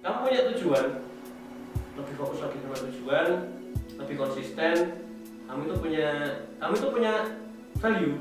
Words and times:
kamu 0.00 0.16
punya 0.24 0.40
tujuan. 0.52 0.86
Lebih 2.00 2.14
fokus 2.16 2.38
lagi 2.40 2.56
sama 2.64 2.76
tujuan 2.88 3.28
lebih 4.00 4.16
konsisten. 4.16 4.76
Kamu 5.44 5.60
itu 5.66 5.74
punya 5.76 6.08
kamu 6.56 6.72
itu 6.80 6.88
punya 6.88 7.12
value. 7.84 8.16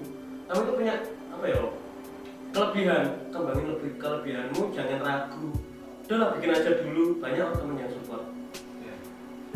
Kamu 0.51 0.59
itu 0.65 0.73
punya 0.75 0.93
apa 1.31 1.45
ya? 1.47 1.59
Kelebihan. 2.51 3.05
Kembangin 3.31 3.65
lebih 3.77 3.91
kelebihanmu 3.95 4.61
jangan 4.75 4.99
ragu. 5.05 5.47
Udahlah 6.09 6.29
bikin 6.35 6.51
aja 6.51 6.71
dulu. 6.83 7.03
Banyak 7.23 7.47
temen 7.55 7.75
yang 7.79 7.91
support. 7.95 8.23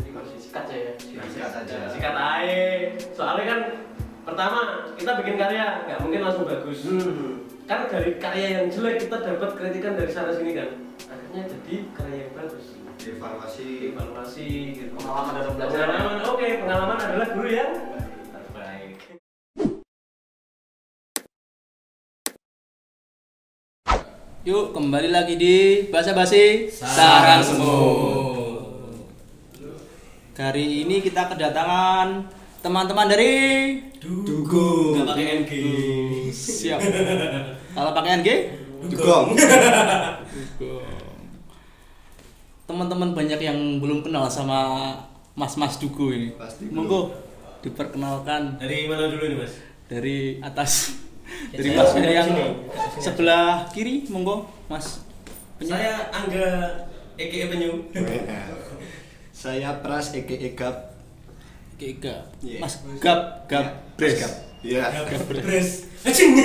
Jadi 0.00 0.10
masih 0.14 0.36
sikat 0.40 0.64
ya. 0.72 0.92
Sikat 0.96 1.52
aja. 1.60 1.78
sikat 1.92 2.14
aja. 2.16 2.64
Soalnya 3.12 3.44
kan 3.44 3.60
pertama 4.24 4.60
kita 4.96 5.12
bikin 5.20 5.36
karya 5.36 5.84
nggak 5.84 6.00
mungkin 6.00 6.20
langsung 6.24 6.48
bagus. 6.48 6.88
Kan 7.68 7.80
dari 7.92 8.16
karya 8.16 8.46
yang 8.60 8.66
jelek 8.72 9.04
kita 9.04 9.16
dapat 9.20 9.50
kritikan 9.60 9.92
dari 9.98 10.08
sana 10.08 10.32
sini 10.32 10.56
kan 10.56 10.93
akhirnya 11.34 11.50
jadi 11.50 11.76
karya 11.98 12.18
yang 12.22 12.32
bagus 12.38 12.66
Evaluasi 12.94 13.66
evaluasi 13.90 14.46
gitu 14.70 14.94
Pengalaman 14.94 15.32
dalam 15.34 15.52
belajar. 15.58 15.82
pengalaman 15.90 16.22
oke 16.30 16.46
pengalaman 16.62 16.98
adalah 17.02 17.28
guru 17.34 17.48
yang 17.50 17.72
terbaik 18.30 18.94
Yuk 24.46 24.66
kembali 24.78 25.10
lagi 25.10 25.34
di 25.34 25.56
bahasa 25.90 26.14
basi 26.14 26.70
sarang 26.70 27.42
semut. 27.42 28.94
Kali 30.38 30.86
ini 30.86 31.02
kita 31.02 31.34
kedatangan 31.34 32.30
teman-teman 32.62 33.10
dari 33.10 33.34
Dugo 33.98 34.94
nggak 34.94 35.06
pakai 35.10 35.26
NG 35.42 35.52
siap. 36.30 36.78
Kalau 37.74 37.90
pakai 37.90 38.22
NG? 38.22 38.28
Dugong 38.84 39.32
Teman-teman 42.64 43.12
banyak 43.12 43.36
yang 43.38 43.58
belum 43.78 44.00
kenal 44.00 44.24
sama 44.26 44.92
Mas-mas 45.34 45.76
Dugo 45.76 46.08
ini. 46.08 46.32
Pasti. 46.32 46.64
Monggo 46.68 47.12
diperkenalkan 47.60 48.60
dari 48.60 48.84
mana 48.84 49.08
dulu 49.08 49.24
nih 49.24 49.38
mas 49.40 49.56
dari 49.88 50.36
atas 50.38 51.00
dari 51.56 51.72
Saya 51.72 51.80
Mas 51.80 51.90
dari 51.94 52.12
yang 52.12 52.28
sini. 52.28 52.44
sebelah 53.00 53.64
kiri, 53.72 54.04
monggo 54.08 54.44
Mas. 54.68 55.00
Penyu. 55.56 55.72
saya 55.72 55.96
Angga 56.10 56.48
EKE 57.16 57.46
Penyu 57.48 57.72
Saya 59.32 59.80
Pras 59.80 60.12
Eke 60.12 60.34
Egap 60.36 60.92
Oke, 61.74 61.96
Gap. 61.98 62.26
Iya. 62.38 62.58
Mas 62.60 62.74
Gap, 63.00 63.48
Gap, 63.48 63.66
Bres. 63.96 64.18
Iya 64.60 64.90
Bres 65.40 65.88
Acing 66.02 66.36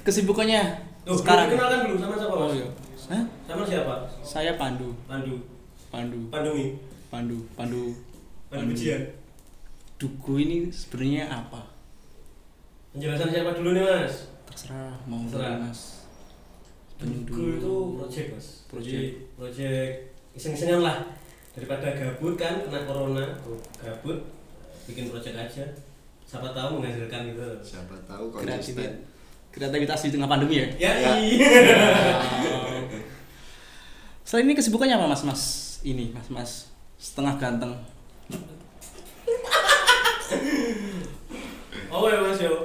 Kesibukannya 0.00 0.62
Tuh, 1.02 1.16
sekarang. 1.16 1.52
kenalkan 1.52 1.78
dulu 1.84 1.96
sama 1.98 2.14
siapa 2.16 2.34
Oh 2.34 2.48
mas 2.48 2.54
iya. 2.56 2.68
Hah? 3.10 3.22
sama 3.44 3.62
siapa 3.66 3.94
Saya 4.30 4.54
Pandu, 4.54 4.94
Pandu 5.04 5.42
Pandu, 5.90 6.30
Pandungi 6.30 6.78
Pandu, 7.10 7.42
Pandu. 7.58 7.90
Pandu 8.46 8.70
Pujian 8.70 9.02
Dugu 9.98 10.38
ini 10.38 10.70
sebenarnya 10.70 11.26
apa? 11.28 11.66
penjelasan 12.90 13.28
siapa 13.28 13.50
dulu 13.52 13.70
nih 13.72 13.82
mas 13.82 14.14
Terserah 14.46 14.94
mau 15.04 15.22
Terserah. 15.24 15.58
Mas. 15.60 16.06
Penyu 16.94 17.22
Dugu 17.22 17.34
dulu. 17.34 17.50
itu 17.52 17.74
project 17.98 18.28
mas 18.30 18.46
Project. 18.66 18.94
Jadi, 18.94 19.08
project 19.34 19.90
iseng-isengan 20.32 20.80
lah 20.80 20.98
daripada 21.50 21.90
gabut 21.90 22.34
kan 22.34 22.62
kena 22.62 22.86
corona 22.86 23.24
tuh 23.42 23.58
gabut 23.76 24.18
bikin 24.86 25.10
project 25.10 25.34
aja 25.36 25.64
siapa 26.22 26.54
tahu 26.54 26.78
menghasilkan 26.78 27.20
gitu 27.28 27.42
Siapa 27.60 27.98
tahu 28.06 28.30
konsisten 28.30 29.02
Kreativitas 29.50 30.06
di 30.06 30.14
tengah 30.14 30.30
pandemi 30.30 30.62
ya. 30.62 30.66
ya, 30.78 30.92
Ya. 30.94 31.12
iya 31.18 31.50
Selain 34.30 34.46
ini 34.46 34.54
kesibukannya 34.54 34.94
apa 34.94 35.10
Mas? 35.10 35.26
Mas 35.26 35.42
ini 35.82 36.14
Mas 36.14 36.30
Mas 36.30 36.70
setengah 37.02 37.34
ganteng. 37.34 37.74
oh 41.90 42.06
ya 42.06 42.22
mas 42.22 42.38
yo? 42.38 42.62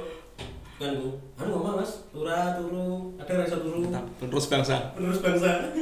Kan 0.78 0.94
bu. 0.94 1.18
Anu 1.34 1.58
ngomong 1.58 1.82
mas? 1.82 2.06
Tura 2.14 2.54
turu. 2.54 3.18
Ada 3.18 3.42
rasa 3.42 3.58
turu? 3.58 3.82
Terus 3.90 4.46
bangsa. 4.46 4.94
penerus 4.94 5.18
bangsa. 5.18 5.74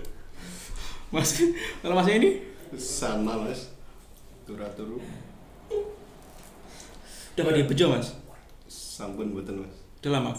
Mas 1.12 1.36
kalau 1.84 2.00
Mas 2.00 2.08
ini? 2.08 2.40
Sama 2.72 3.44
mas. 3.44 3.76
Tura 4.48 4.72
turu. 4.72 5.04
Udah 7.36 7.44
pada 7.44 7.60
bejo 7.60 7.92
Mas. 7.92 8.16
Sampun 8.72 9.36
buatan 9.36 9.68
mas. 9.68 9.76
Udah 10.00 10.16
lama. 10.16 10.32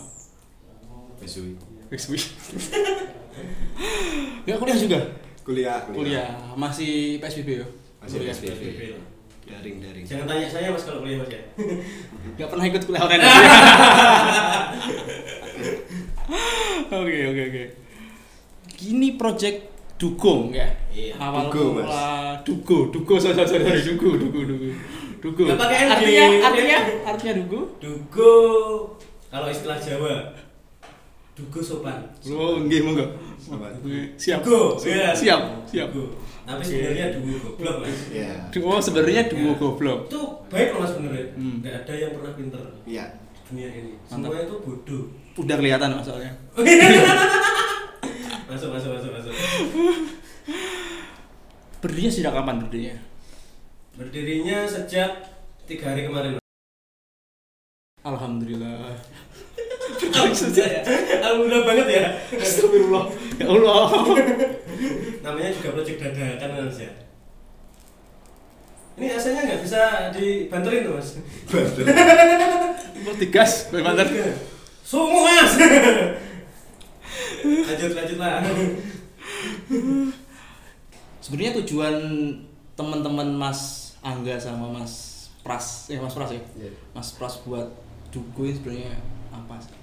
Besui 1.21 1.53
Wis 1.93 2.09
Enggak 4.45 4.57
kuliah 4.59 4.77
juga? 4.77 4.99
Kuliah 5.45 5.77
Kuliah 5.85 6.27
masih 6.57 7.21
PSBB 7.21 7.49
ya? 7.61 7.67
Masih 8.01 8.17
Kuliah. 8.21 8.33
PSBB. 8.33 8.81
Daring 9.45 9.77
daring 9.77 10.01
jangan 10.01 10.25
tanya 10.25 10.49
saya 10.49 10.73
mas 10.73 10.81
kalau 10.81 11.05
kuliah 11.05 11.21
mas 11.21 11.29
ya 11.29 11.41
Gak 12.41 12.49
pernah 12.49 12.65
ikut 12.65 12.81
kuliah 12.81 13.01
online. 13.05 13.23
Oke 16.85 17.17
oke 17.29 17.41
oke. 17.49 17.63
Gini 18.75 19.17
project 19.17 19.57
dukung 19.95 20.51
ya. 20.53 20.67
Iya, 20.91 21.15
Awal 21.19 21.49
Dugo, 21.49 21.63
Mas. 21.75 21.85
mula 21.87 22.07
dugo, 22.41 22.77
dugo 22.93 23.13
sorry 23.19 23.35
sorry 23.35 23.61
sorry 23.61 23.81
dugo 23.83 24.15
dugo 24.17 24.39
dugo. 24.45 24.67
Dugo. 25.21 25.43
Nggak 25.49 25.59
pakai. 25.59 25.77
Artinya 25.89 26.25
artinya 26.45 26.79
artinya 27.05 27.33
dugo. 27.41 27.59
dugo 27.81 28.33
kalau 29.29 29.47
istilah 29.51 29.77
Jawa 29.77 30.15
dugo 31.35 31.59
sopan 31.59 31.99
Lo 32.25 32.63
nggih 32.63 32.79
monggo. 32.81 33.05
Sopan. 33.37 33.75
Siap. 34.15 34.39
dugo 34.41 34.79
iya. 34.81 35.11
Siap, 35.11 35.67
siap. 35.67 35.89
Dugo. 35.91 36.15
tapi 36.41 36.61
sebenarnya 36.61 37.05
dugo 37.13 37.35
goblok 37.43 37.75
mas 37.81 37.99
Iya 38.07 38.31
Oh 38.61 38.79
sebenarnya 38.79 39.27
dugo 39.27 39.51
goblok. 39.55 39.99
itu 40.07 40.21
baik 40.47 40.67
loh 40.71 40.79
mas 40.81 40.93
beneran 40.93 41.27
Hmm. 41.33 41.55
nggak 41.59 41.75
ada 41.81 41.93
yang 41.93 42.11
pernah 42.13 42.31
pinter 42.33 42.61
Iya 42.85 43.05
di 43.11 43.39
dunia 43.45 43.67
ini 43.69 43.91
Mantap. 43.99 44.31
semuanya 44.31 44.43
itu 44.43 44.55
bodoh 44.59 45.03
Udah 45.35 45.55
kelihatan 45.55 45.89
mas 45.91 46.05
soalnya. 46.05 46.31
masuk 48.47 48.69
masuk 48.71 48.89
masuk 48.93 49.11
masuk 49.11 49.33
Berdirinya 51.77 52.09
sejak 52.09 52.31
kapan 52.31 52.55
berdirinya? 52.61 52.95
berdirinya 53.93 54.57
sejak 54.65 55.11
tiga 55.65 55.85
hari 55.89 56.03
kemarin 56.03 56.35
Alhamdulillah. 58.01 58.93
Alhamdulillah 60.15 60.67
ya 60.71 60.81
Alhamdulillah 61.19 61.63
banget 61.67 61.87
ya 61.91 62.03
Astagfirullah. 62.39 63.03
Ya 63.35 63.45
Allah. 63.51 63.83
namanya 65.19 65.49
juga 65.51 65.69
project 65.73 65.97
dadakan 65.99 66.49
mas 66.63 66.79
ya 66.79 66.91
ini 68.95 69.11
AC-nya 69.11 69.41
nggak 69.43 69.59
bisa 69.59 69.81
dibanterin 70.15 70.87
tuh 70.87 70.95
mas 70.95 71.09
Mau 73.05 73.13
digas, 73.13 73.69
bagaimana? 73.69 74.01
Sumu 74.81 75.19
mas 75.21 75.51
lanjut 77.45 77.91
lanjut 77.93 78.17
lah 78.17 78.39
Sebenarnya 81.19 81.57
tujuan 81.61 81.95
teman-teman 82.73 83.25
Mas 83.33 83.93
Angga 83.99 84.37
sama 84.37 84.69
Mas 84.69 85.25
Pras, 85.41 85.89
eh 85.89 85.97
Mas 85.97 86.13
Pras 86.13 86.29
ya, 86.29 86.41
Iya. 86.53 86.69
Mas 86.93 87.17
Pras 87.17 87.41
buat 87.41 87.65
dugo 88.09 88.45
ini 88.45 88.53
sebenarnya 88.53 88.93
apa 89.29 89.57
sih? 89.57 89.73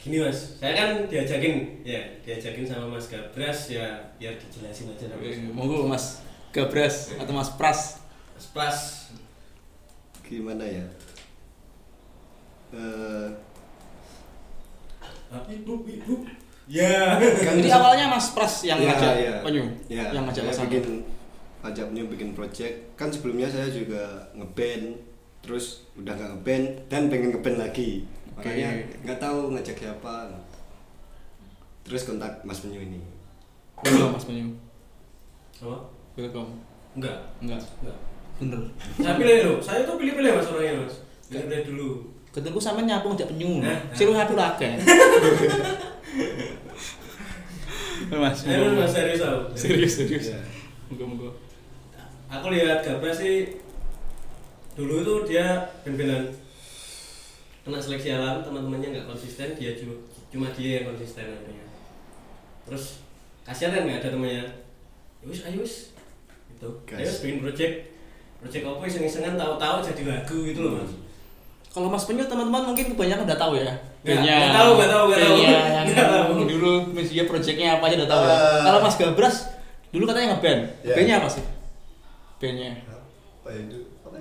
Gini 0.00 0.16
mas. 0.24 0.56
Saya 0.56 0.72
kan 0.72 0.90
diajakin 1.06 1.84
ya 1.84 2.00
diajakin 2.24 2.64
sama 2.64 2.88
mas 2.88 3.06
Gabras 3.06 3.68
ya 3.68 4.00
biar 4.16 4.32
dijelasin 4.40 4.88
aja 4.96 5.04
sama 5.12 5.20
Oke, 5.20 5.36
Monggo 5.52 5.84
Mas 5.84 6.24
Gabras 6.50 7.12
atau 7.14 7.34
Mas 7.36 7.50
Pras. 7.54 8.00
mas 8.34 8.46
Pras. 8.50 8.78
Gimana 10.24 10.64
ya? 10.64 10.86
Eh, 12.70 13.28
ibu 15.52 15.84
ibu. 15.84 16.14
Ya. 16.70 17.18
Jadi 17.18 17.68
awalnya 17.76 18.06
Mas 18.06 18.30
Pras 18.30 18.62
yang 18.62 18.78
Iya, 18.78 18.94
ngajak 18.94 19.14
iya. 19.18 19.34
penyu, 19.42 19.64
Ya, 19.90 20.04
yang 20.14 20.24
ngajak 20.26 20.42
saya 20.48 20.54
Mas 20.54 20.60
bikin 20.70 20.86
ajak 21.60 21.84
Penyu 21.90 22.04
bikin 22.08 22.30
project. 22.32 22.74
Kan 22.94 23.10
sebelumnya 23.10 23.50
saya 23.50 23.66
juga 23.68 24.30
ngeband, 24.32 24.96
terus 25.42 25.84
udah 25.98 26.14
nggak 26.14 26.30
ngeband 26.38 26.64
dan 26.88 27.02
pengen 27.10 27.34
ngeband 27.34 27.58
lagi. 27.58 28.06
Makanya 28.40 28.72
nggak 29.04 29.20
tahu 29.20 29.52
ngajak 29.52 29.76
siapa. 29.76 30.32
Terus 31.84 32.08
kontak 32.08 32.40
Mas 32.40 32.64
Penyu 32.64 32.80
ini. 32.80 32.96
Welcome 33.84 34.16
Mas 34.16 34.24
Penyu. 34.24 34.48
apa 35.60 35.76
Welcome. 36.16 36.56
enggak 36.96 37.20
Enggak, 37.44 37.60
enggak 37.84 37.98
bener. 38.40 38.60
saya 38.96 39.14
pilih 39.20 39.36
loh 39.44 39.56
saya 39.60 39.84
tuh 39.84 40.00
pilih 40.00 40.16
pilih 40.16 40.32
mas 40.32 40.48
orangnya 40.48 40.88
mas 40.88 40.96
pilih 41.28 41.44
pilih 41.52 41.62
dulu 41.68 41.88
Ketemu 42.32 42.56
sampe 42.56 42.80
nyapu 42.80 43.12
ngajak 43.12 43.28
penyu. 43.28 43.60
Nah, 43.60 43.76
Sing 43.92 44.08
lu 44.08 44.16
nyapu 44.16 44.32
lagi. 44.32 44.72
Mas, 48.08 48.40
saya 48.40 48.72
mas 48.72 48.88
serius 48.88 49.20
aku 49.20 49.52
serius 49.68 49.92
serius. 50.00 50.32
Ya. 50.32 50.40
Moga-moga. 50.88 51.28
aku 52.32 52.46
lihat 52.56 52.80
Gabras 52.80 53.20
sih 53.20 53.60
dulu 54.72 55.04
itu 55.04 55.14
dia 55.28 55.60
ben-benan 55.84 56.24
kena 57.70 57.78
seleksi 57.78 58.10
alam 58.10 58.42
teman-temannya 58.42 58.98
nggak 58.98 59.06
konsisten 59.06 59.54
dia 59.54 59.78
cuma 59.78 59.94
cuma 60.28 60.46
dia 60.50 60.82
yang 60.82 60.90
konsisten 60.90 61.30
akhirnya 61.30 61.64
terus 62.66 62.98
kasihan 63.46 63.72
kan 63.72 63.82
nggak 63.86 63.98
ada 64.02 64.08
temennya 64.10 64.44
ya 65.22 65.26
wis 65.30 65.40
ayo 65.46 65.62
wis 65.62 65.74
itu 66.50 66.68
ayo 66.90 67.06
wis 67.06 67.22
bikin 67.22 67.38
project 67.38 67.74
project 68.42 68.62
apa 68.66 68.82
iseng-isengan 68.84 69.34
tahu-tahu 69.38 69.76
jadi 69.86 70.02
lagu 70.10 70.38
gitu 70.42 70.60
loh 70.66 70.74
mas 70.82 70.92
Kalau 71.70 71.86
Mas 71.86 72.02
Penyu 72.02 72.26
teman-teman 72.26 72.74
mungkin 72.74 72.82
kebanyakan 72.90 73.30
udah 73.30 73.38
tahu 73.38 73.54
ya. 73.54 73.62
Nggak, 73.62 73.78
Bandnya. 74.02 74.36
nggak 74.42 74.54
tahu, 74.58 74.70
nggak 74.74 74.90
tahu, 74.90 75.04
nggak 75.06 75.20
tahu. 75.22 75.30
Bandnya 75.38 75.54
yang 75.70 75.86
Nggak 75.94 76.08
tahu. 76.10 76.30
dulu 76.50 76.72
misalnya 76.90 77.24
projectnya 77.30 77.68
apa 77.78 77.84
aja 77.86 77.94
udah 77.94 78.10
tahu 78.10 78.22
ya. 78.26 78.34
Eh. 78.34 78.62
Kalau 78.66 78.78
Mas 78.82 78.96
Gabras 78.98 79.36
dulu 79.94 80.04
katanya 80.10 80.26
ngeband. 80.34 80.60
Ya. 80.82 80.94
Bandnya 80.98 81.14
apa 81.22 81.28
sih? 81.30 81.44
Bandnya. 82.42 82.70
apa 82.90 83.48
itu 83.54 83.78
apa 84.02 84.18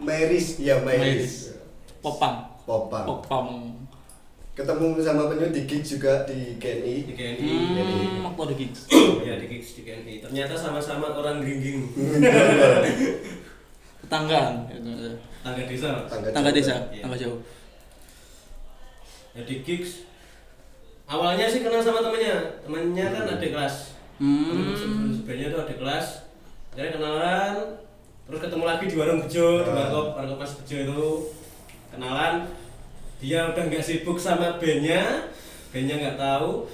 Meris 0.00 0.46
ya 0.56 0.74
Meris. 0.80 1.53
Popang. 2.04 2.36
Popang 2.62 3.04
Popang. 3.06 3.48
ketemu 4.54 4.86
sama 4.98 5.26
penyu 5.26 5.50
di 5.50 5.64
gig 5.64 5.82
juga 5.82 6.22
di 6.22 6.54
di 6.54 6.60
KNI 6.60 6.94
KNI 7.10 7.42
Hmm, 7.42 8.22
waktu 8.24 8.40
ada 8.40 8.54
gigs. 8.54 8.80
ya 9.18 9.34
di 9.34 9.46
gigs 9.48 9.74
di 9.74 9.82
KNI 9.82 10.14
ternyata 10.20 10.54
sama-sama 10.54 11.10
orang 11.10 11.40
geringging 11.40 11.90
Tetanggaan. 13.98 14.68
gitu. 14.70 15.16
tangga 15.42 15.62
desa 15.64 15.88
Mas. 15.90 16.06
Tangga 16.30 16.30
jauh. 16.46 16.54
desa, 16.54 16.74
Iya. 16.88 17.02
tangga 17.02 17.16
jauh. 17.18 17.38
ya 19.32 19.42
di 19.42 19.56
gigs 19.60 20.06
awalnya 21.04 21.44
sih 21.44 21.60
kenal 21.60 21.80
sama 21.80 21.98
temennya 22.00 22.36
temennya 22.60 23.06
kan 23.10 23.24
adik 23.34 23.50
kelas 23.50 23.98
Hmm. 24.14 24.70
sebenarnya 25.18 25.50
itu 25.50 25.58
adik 25.58 25.78
kelas 25.80 26.06
akhirnya 26.70 26.94
kenalan 26.94 27.54
terus 28.24 28.38
ketemu 28.40 28.64
lagi 28.64 28.84
di 28.86 28.94
warung 28.94 29.18
bejo 29.18 29.48
di 29.58 29.66
Ah. 29.66 29.74
warkop 29.82 30.06
warkop 30.14 30.38
mas 30.38 30.54
bejo 30.54 30.76
itu 30.78 31.02
kenalan. 31.96 32.34
Dia 33.22 33.54
udah 33.54 33.62
nggak 33.70 33.84
sibuk 33.84 34.20
sama 34.20 34.60
bandnya 34.60 35.30
bandnya 35.74 35.94
nggak 35.98 36.18
tahu. 36.18 36.68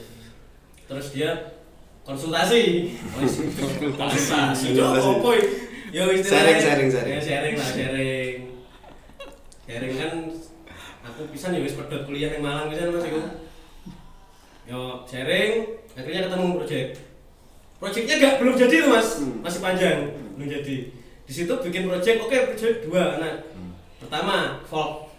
Terus 0.91 1.07
dia 1.15 1.31
konsultasi. 2.03 2.93
Konsultasi. 3.15 3.77
Konsultasi. 3.95 4.67
apa 4.81 5.31
ya? 5.37 5.45
Sharing, 5.91 6.23
sharing, 6.23 6.89
sharing. 6.91 7.15
ya 7.19 7.21
sharing 7.23 7.55
lah 7.59 7.69
sharing. 7.75 8.37
Sharing 9.67 9.93
kan 9.99 10.13
aku 11.03 11.21
pisan 11.35 11.59
ya 11.59 11.67
wis 11.67 11.75
pedot 11.75 12.07
kuliah 12.07 12.31
di 12.31 12.39
Malang 12.39 12.71
pisan 12.71 12.95
mas 12.95 13.07
iku. 13.07 13.23
Yo 14.71 15.03
sharing 15.11 15.83
akhirnya 15.99 16.31
ketemu 16.31 16.47
project 16.55 16.91
projectnya 17.83 18.15
gak 18.23 18.35
belum 18.39 18.55
jadi 18.55 18.75
tuh 18.87 18.91
mas. 18.95 19.09
Hmm. 19.19 19.43
masih 19.43 19.61
panjang 19.63 19.99
belum 20.39 20.47
jadi. 20.47 20.77
Di 21.27 21.33
situ 21.35 21.53
bikin 21.59 21.91
project 21.91 22.19
oke 22.23 22.37
project 22.55 22.77
dua 22.87 23.19
nah. 23.19 23.35
Pertama 23.99 24.63
folk 24.71 25.10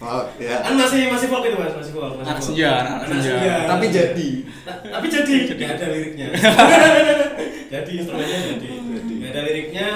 Oh, 0.00 0.24
ya. 0.36 0.64
kan 0.64 0.72
masih 0.74 1.12
masih 1.12 1.28
folk 1.28 1.44
itu 1.44 1.54
mas 1.54 1.76
masih 1.76 1.92
folk 1.92 2.16
masih 2.16 2.24
Anak 2.24 2.36
folk. 2.36 2.46
senja, 2.48 2.72
anak 2.96 3.20
senja. 3.20 3.52
Tapi 3.68 3.86
jadi 3.86 4.28
Ta- 4.64 4.80
tapi 4.88 5.06
jadi 5.06 5.34
nggak 5.46 5.70
ada 5.70 5.86
liriknya 5.90 6.26
jadi 7.72 7.90
instrumennya 7.94 8.38
jadi 8.50 8.68
nggak 9.12 9.30
ada 9.30 9.40
liriknya 9.44 9.88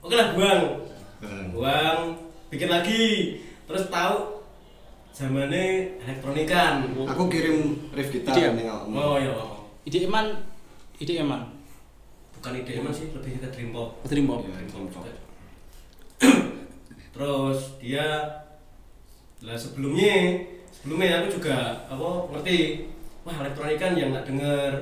oke 0.00 0.14
lah 0.14 0.28
buang 0.32 0.62
buang 1.52 1.98
bikin 2.48 2.68
lagi 2.68 3.04
terus 3.64 3.88
tahu 3.88 4.40
zamannya 5.12 5.96
elektronikan 5.98 6.80
Aku 7.06 7.28
kirim 7.28 7.76
riff 7.90 8.08
Jadi 8.08 8.20
gitar 8.22 8.36
ya? 8.36 8.50
awakmu. 8.66 8.94
oh 8.94 9.16
ya 9.16 9.32
Ide 9.82 9.98
Eman, 10.02 10.26
ide 10.96 11.12
Eman. 11.18 11.44
bukan 12.32 12.52
ide 12.54 12.72
emang 12.74 12.90
sih 12.90 13.12
lebih 13.12 13.36
ke 13.36 13.48
dream 13.50 13.70
pop 13.70 14.00
Dream 14.02 14.24
Pop. 14.24 14.40
Iya. 14.42 14.64
Dream 14.66 14.88
pop 14.88 15.04
terus 17.10 17.60
dia 17.78 18.08
lah 19.44 19.56
sebelumnya 19.58 20.40
sebelumnya 20.72 21.20
aku 21.24 21.36
juga 21.40 21.84
apa 21.88 22.08
ngerti 22.32 22.88
wah 23.26 23.36
elektronikan 23.42 23.92
yang 23.92 24.08
nggak 24.14 24.26
denger 24.28 24.72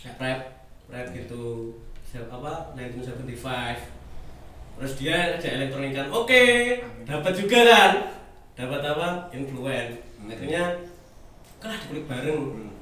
kayak 0.00 0.16
rap 0.16 0.40
rap 0.88 1.06
gitu 1.12 1.76
Sel- 2.06 2.30
apa 2.30 2.72
1975 2.74 3.36
terus 4.80 4.92
dia 4.96 5.36
ada 5.36 5.48
elektronikan 5.60 6.08
oke 6.08 6.44
dapat 7.04 7.32
juga 7.36 7.60
kan? 7.68 7.92
Dapat 8.56 8.80
apa? 8.84 9.08
Influen 9.32 9.96
akhirnya 10.28 10.84
kalah 11.60 11.76
dikulik 11.84 12.04
bareng. 12.08 12.40
Hmm. 12.56 12.72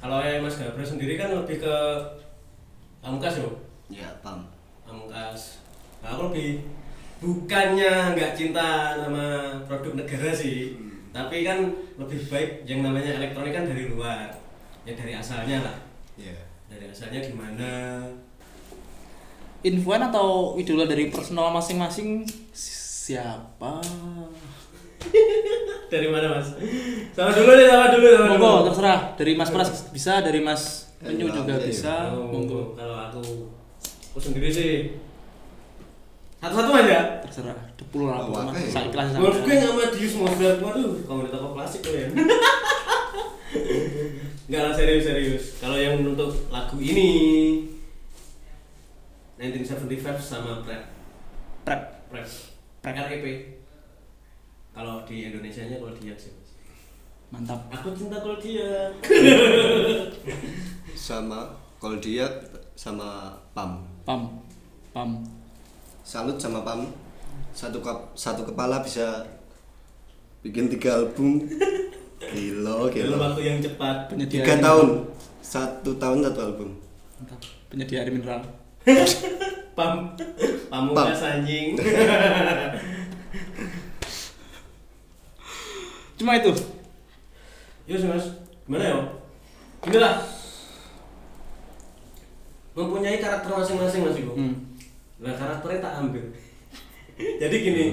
kalau 0.00 0.24
yang 0.24 0.40
Mas 0.40 0.56
Gabra 0.56 0.84
sendiri 0.84 1.20
kan 1.20 1.34
lebih 1.34 1.60
ke 1.60 1.76
pamungkas 3.04 3.40
yo? 3.42 3.50
Ya, 3.88 4.08
pam. 4.24 4.46
pamungkas. 4.84 5.60
Nah, 6.00 6.14
aku 6.14 6.32
lebih 6.32 6.64
bukannya 7.18 8.14
nggak 8.14 8.32
cinta 8.32 8.94
sama 8.94 9.26
produk 9.66 9.98
negara 9.98 10.30
sih 10.30 10.78
Hmm. 10.78 11.10
tapi 11.10 11.42
kan 11.42 11.58
lebih 11.98 12.20
baik 12.30 12.50
yang 12.62 12.80
namanya 12.80 13.18
elektronik 13.18 13.50
kan 13.50 13.66
dari 13.66 13.90
luar 13.90 14.30
ya 14.82 14.94
dari 14.94 15.12
asalnya 15.12 15.66
lah. 15.66 15.76
Ya. 16.14 16.34
dari 16.66 16.84
asalnya 16.86 17.18
gimana? 17.18 17.98
Influen 19.60 20.02
atau 20.04 20.54
idola 20.54 20.86
dari 20.86 21.10
personal 21.10 21.50
masing-masing? 21.50 22.22
Siapa? 22.54 23.82
dari 25.92 26.06
mana 26.06 26.38
mas? 26.38 26.54
Sama 27.16 27.30
dulu 27.32 27.50
deh 27.56 27.66
sama 27.66 27.86
dulu 27.90 28.06
sama 28.06 28.26
dulu. 28.28 28.38
Monggo 28.38 28.54
terserah. 28.70 29.00
Dari 29.16 29.32
Mas 29.34 29.50
Pras 29.50 29.70
bisa. 29.90 30.20
Dari 30.20 30.38
Mas 30.38 30.92
Penyu 31.00 31.26
juga 31.26 31.56
bisa. 31.58 32.12
Oh, 32.14 32.28
Monggo. 32.28 32.76
kalau 32.76 32.96
aku 33.08 33.22
aku 34.12 34.18
sendiri 34.20 34.48
sih 34.52 34.72
satu-satu 36.38 36.70
aja 36.70 37.18
terserah. 37.26 37.58
Depul 37.74 38.06
lah 38.06 38.22
Oh. 38.22 38.54
Saya 38.54 38.88
kelas 38.94 39.18
Menurut 39.18 39.42
gue 39.42 39.54
nggak 39.58 39.74
Madius 39.74 40.14
Mozart, 40.14 40.58
waduh, 40.62 40.94
kalau 41.02 41.26
di 41.26 41.30
toko 41.34 41.48
klasik 41.54 41.82
kalian. 41.82 42.14
Enggak 44.48 44.62
lah 44.64 44.72
serius 44.72 45.04
serius. 45.04 45.44
Kalau 45.60 45.76
yang 45.76 46.00
untuk 46.00 46.30
lagu 46.48 46.78
ini 46.80 47.10
1975 49.36 50.18
sama 50.18 50.64
Prep 50.64 50.88
Prep. 51.66 51.82
Prep 52.08 52.26
Prep. 52.80 52.96
REP. 52.96 53.26
Kalau 54.72 55.02
di 55.04 55.28
Indonesia 55.28 55.66
nya 55.66 55.76
kalau 55.76 55.92
dia 55.98 56.14
sih. 56.16 56.32
Mantap. 57.28 57.68
Aku 57.68 57.92
cinta 57.92 58.22
kalau 58.24 58.38
dia. 58.40 58.94
Sama 60.96 61.50
kalau 61.76 61.98
dia 62.00 62.24
sama 62.72 63.36
pam. 63.52 63.84
Pam. 64.06 64.40
Pam. 64.96 65.37
Salut 66.08 66.40
sama 66.40 66.64
pam. 66.64 66.88
Satu 67.52 67.84
kap, 67.84 68.16
satu 68.16 68.40
kepala 68.48 68.80
bisa 68.80 69.28
bikin 70.40 70.72
tiga 70.72 71.04
album. 71.04 71.44
Gila, 72.16 72.88
Dalam 72.88 72.96
gila. 72.96 73.16
waktu 73.28 73.44
yang 73.44 73.60
cepat. 73.60 74.08
Penyedia 74.08 74.40
Tiga 74.40 74.56
tahun. 74.56 75.04
Satu 75.44 76.00
tahun 76.00 76.24
satu 76.24 76.40
album. 76.48 76.80
Penyedia 77.68 78.00
air 78.00 78.08
mineral. 78.08 78.40
Pam 79.76 80.16
pamungkas 80.72 81.20
anjing. 81.20 81.76
Cuma 86.16 86.40
itu. 86.40 86.56
Yus 87.84 88.08
mas, 88.08 88.24
gimana 88.64 88.84
ya? 88.88 88.96
Gini 89.84 90.00
lah. 90.00 90.24
Mempunyai 92.72 93.20
karakter 93.20 93.52
masing-masing 93.52 94.08
mas 94.08 94.16
Ibu. 94.16 94.32
Hmm. 94.32 94.67
Nah 95.18 95.34
karakternya 95.34 95.80
tak 95.80 95.94
ambil. 95.98 96.24
Jadi 97.18 97.56
gini, 97.58 97.86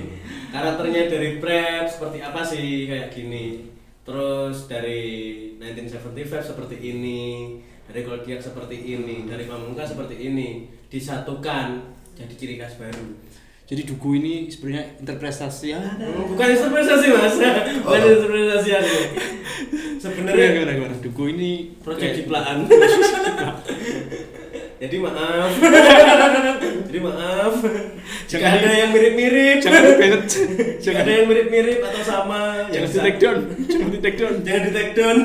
karakternya 0.54 1.10
dari 1.10 1.42
Prep 1.42 1.90
seperti 1.90 2.22
apa 2.22 2.46
sih 2.46 2.86
kayak 2.86 3.10
gini. 3.10 3.66
Terus 4.06 4.70
dari 4.70 5.02
1975 5.58 5.98
seperti 6.46 6.78
ini, 6.78 7.58
dari 7.84 8.06
Goldiak 8.06 8.38
seperti 8.38 8.78
ini, 8.94 9.26
dari 9.26 9.50
Pamungkas 9.50 9.98
seperti 9.98 10.30
ini, 10.30 10.70
disatukan 10.86 11.82
jadi 12.14 12.34
ciri 12.38 12.62
khas 12.62 12.78
baru. 12.78 13.02
Jadi 13.66 13.82
Dugu 13.82 14.14
ini 14.14 14.46
sebenarnya 14.46 15.02
interpretasi 15.02 15.74
ya. 15.74 15.82
Bukan 16.30 16.48
interpretasi 16.48 17.06
mas, 17.10 17.34
bukan 17.82 17.98
Oh. 17.98 18.14
interpretasi 18.14 18.70
aku. 18.78 18.98
Sebenarnya 19.98 20.54
gimana 20.54 20.72
gimana? 20.78 20.96
Dugu 21.02 21.34
ini 21.34 21.74
proyek 21.82 22.22
ciplaan. 22.22 22.70
Jadi 24.76 24.96
maaf. 25.02 25.50
Jadi 26.96 27.12
maaf. 27.12 27.60
Jika 27.60 28.40
Jangan- 28.40 28.56
ada 28.64 28.72
yang 28.72 28.92
mirip-mirip. 28.96 29.58
Jangan 29.60 29.84
di 29.84 30.92
ada 31.04 31.12
yang 31.12 31.28
mirip-mirip 31.28 31.80
atau 31.84 32.02
sama, 32.08 32.72
ya 32.72 32.80
jangan 32.80 32.88
di 32.88 32.96
bisa. 32.96 33.04
take 33.04 33.20
down. 33.20 33.40
Jangan 33.68 33.90
di 33.92 34.00
take 34.00 34.16
down. 34.16 34.34
Jangan 34.48 34.62
di 34.64 34.72
take 34.72 34.94
down. 34.96 35.18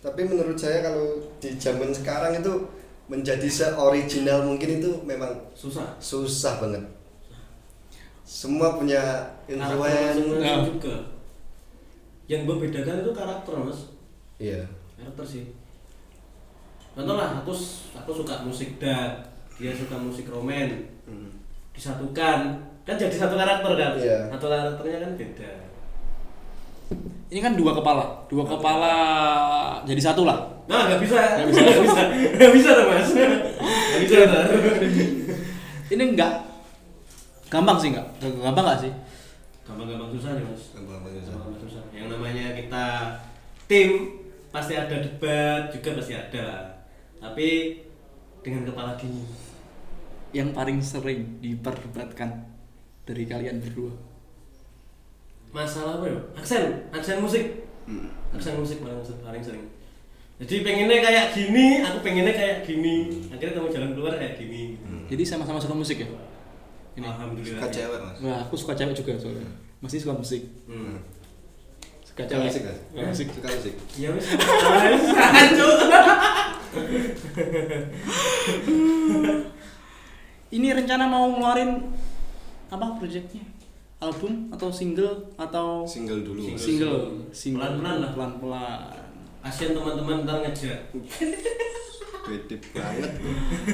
Tapi 0.00 0.20
menurut 0.24 0.56
saya 0.56 0.80
kalau 0.80 1.20
di 1.36 1.52
zaman 1.60 1.92
sekarang 1.92 2.40
itu 2.40 2.52
menjadi 3.12 3.44
se-original 3.44 4.48
mungkin 4.48 4.80
itu 4.80 4.96
memang 5.04 5.36
Susah. 5.52 6.00
susah 6.00 6.56
banget. 6.56 6.80
Semua 8.24 8.80
punya 8.80 9.36
influence. 9.52 10.16
Nah. 10.40 10.64
juga. 10.64 10.96
Yang 12.24 12.42
membedakan 12.48 13.04
itu 13.04 13.12
karakter 13.12 13.52
mas. 13.60 13.92
Iya. 14.40 14.64
Karakter 14.96 15.24
sih. 15.28 15.44
Contoh 16.96 17.14
lah, 17.14 17.44
aku 17.44 17.52
aku 17.92 18.10
suka 18.16 18.40
musik 18.40 18.80
dark, 18.80 19.20
dia 19.60 19.68
suka 19.68 20.00
musik 20.00 20.24
romen, 20.26 20.88
Hmm. 21.04 21.28
disatukan 21.70 22.56
kan 22.82 22.96
jadi 22.96 23.12
satu 23.12 23.36
karakter 23.36 23.68
kan 23.68 23.92
Iya. 23.94 24.32
satu 24.32 24.48
karakternya 24.48 24.98
kan 25.04 25.12
beda 25.14 25.50
Ini 27.26 27.42
kan 27.42 27.52
dua 27.52 27.74
kepala, 27.74 28.22
dua 28.30 28.46
kepala 28.46 28.94
jadi 29.82 29.98
satu 29.98 30.22
lah. 30.22 30.38
Nah, 30.70 30.86
nggak 30.86 31.02
bisa. 31.02 31.18
Nggak 31.18 31.46
bisa. 31.50 31.60
Nggak 31.60 31.82
bisa. 31.82 32.02
Nggak 32.38 32.52
bisa 32.54 32.70
tuh, 32.70 32.86
Mas. 32.86 33.10
Nggak 33.10 34.00
bisa. 34.06 34.16
Ini 35.90 36.02
enggak 36.14 36.32
gampang 37.50 37.74
sih 37.76 37.90
enggak? 37.90 38.06
Gampang 38.22 38.64
enggak 38.64 38.80
sih? 38.86 38.92
Gampang-gampang 39.66 40.10
susah 40.14 40.30
nih, 40.38 40.44
Mas. 40.46 40.62
Gampang-gampang 40.70 41.12
susah. 41.18 41.32
Gampang-gampang 41.34 41.62
susah. 41.66 41.82
Yang 41.90 42.06
namanya 42.14 42.46
kita 42.54 42.84
tim 43.66 43.90
pasti 44.54 44.72
ada 44.78 44.96
debat 45.02 45.66
juga 45.74 45.90
pasti 45.98 46.14
ada 46.14 46.40
lah. 46.46 46.62
Tapi 47.26 47.82
dengan 48.46 48.62
kepala 48.70 48.94
dingin. 48.94 49.26
Yang 50.30 50.48
paling 50.54 50.78
sering 50.78 51.42
diperdebatkan 51.42 52.46
dari 53.02 53.26
kalian 53.26 53.58
berdua. 53.58 53.90
Masalah 55.50 55.98
apa 55.98 56.06
ya? 56.06 56.20
Aksen, 56.38 56.86
aksen 56.94 57.18
musik. 57.18 57.66
Hmm. 57.90 58.14
Aksen 58.30 58.54
musik 58.54 58.78
paling 58.78 59.02
paling 59.02 59.42
sering. 59.42 59.66
Jadi 60.36 60.62
pengennya 60.62 61.00
kayak 61.00 61.26
gini, 61.32 61.80
aku 61.80 61.98
pengennya 62.04 62.34
kayak 62.36 62.56
gini. 62.62 63.24
Akhirnya 63.32 63.56
kamu 63.56 63.72
jalan 63.72 63.90
keluar 63.96 64.14
kayak 64.20 64.36
gini. 64.36 64.76
Jadi 65.08 65.22
sama-sama 65.24 65.56
suka 65.56 65.72
musik 65.72 66.04
ya? 66.04 66.08
Ini. 66.96 67.08
Alhamdulillah. 67.08 67.60
Suka 67.60 67.68
cewek 67.72 67.98
mas. 68.04 68.16
Wah, 68.20 68.38
aku 68.44 68.54
suka 68.54 68.72
cewek 68.76 68.94
juga 68.94 69.16
soalnya. 69.16 69.48
Masih 69.80 69.98
suka 70.04 70.12
musik. 70.12 70.44
Hmm. 70.68 71.00
Suka 72.04 72.28
cewek. 72.28 72.52
musik 72.52 72.62
musik. 72.92 73.26
Suka 73.32 73.48
musik. 73.48 73.74
Ya 73.96 74.08
wis. 74.12 74.28
Ini 80.56 80.68
rencana 80.72 81.04
mau 81.04 81.28
ngeluarin 81.32 81.70
apa 82.70 82.86
proyeknya? 82.96 83.42
Album 83.96 84.52
atau 84.52 84.68
single 84.68 85.32
atau 85.34 85.82
Single 85.88 86.20
dulu. 86.22 86.52
Mas. 86.52 86.60
single? 86.60 87.24
Single. 87.32 87.64
Pelan-pelan 87.64 87.96
lah. 88.04 88.10
Pelan-pelan. 88.12 89.08
Kasian 89.42 89.72
teman-teman 89.72 90.22
ntar 90.22 90.44
ngejar. 90.44 90.78
Beda 92.26 92.56
banget. 92.74 93.12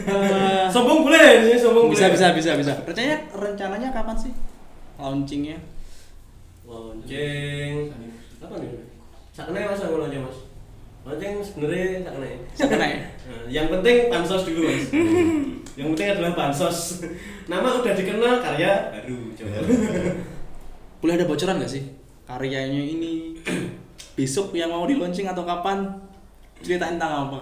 Eh, 0.05 0.65
Sombong 0.69 1.09
boleh, 1.09 1.29
ini 1.43 1.57
sombong 1.57 1.89
bisa 1.89 2.07
boleh. 2.07 2.15
bisa 2.21 2.27
bisa 2.37 2.51
bisa. 2.55 2.73
Rencananya 2.85 3.19
rencananya 3.33 3.89
kapan 3.91 4.17
sih 4.17 4.33
launchingnya? 5.01 5.59
Lonceng. 6.69 7.75
Apa 8.39 8.55
nih? 8.61 8.71
Sakne 9.35 9.59
mas 9.67 9.81
aku 9.81 9.97
lonceng 9.99 10.23
mas. 10.23 10.39
Lonceng 11.03 11.43
sebenarnya 11.43 12.07
sakne. 12.07 12.31
Sakne. 12.55 12.91
Nah, 13.27 13.45
yang 13.51 13.67
penting 13.67 14.07
pansos 14.07 14.47
dulu 14.47 14.71
mas. 14.71 14.87
yang 15.79 15.89
penting 15.95 16.09
adalah 16.15 16.33
pansos. 16.39 17.03
Nama 17.51 17.69
udah 17.83 17.95
dikenal, 17.95 18.39
karya 18.39 18.73
baru. 18.95 19.19
Coba. 19.35 19.59
Boleh 21.03 21.15
ada 21.19 21.27
bocoran 21.27 21.59
nggak 21.59 21.73
sih 21.73 22.03
karyanya 22.33 22.79
ini 22.79 23.37
besok 24.19 24.55
yang 24.55 24.71
mau 24.71 24.87
di 24.87 24.97
launching 24.97 25.29
atau 25.29 25.43
kapan? 25.43 25.85
Ceritain 26.63 26.95
tentang 26.97 27.29
apa? 27.29 27.41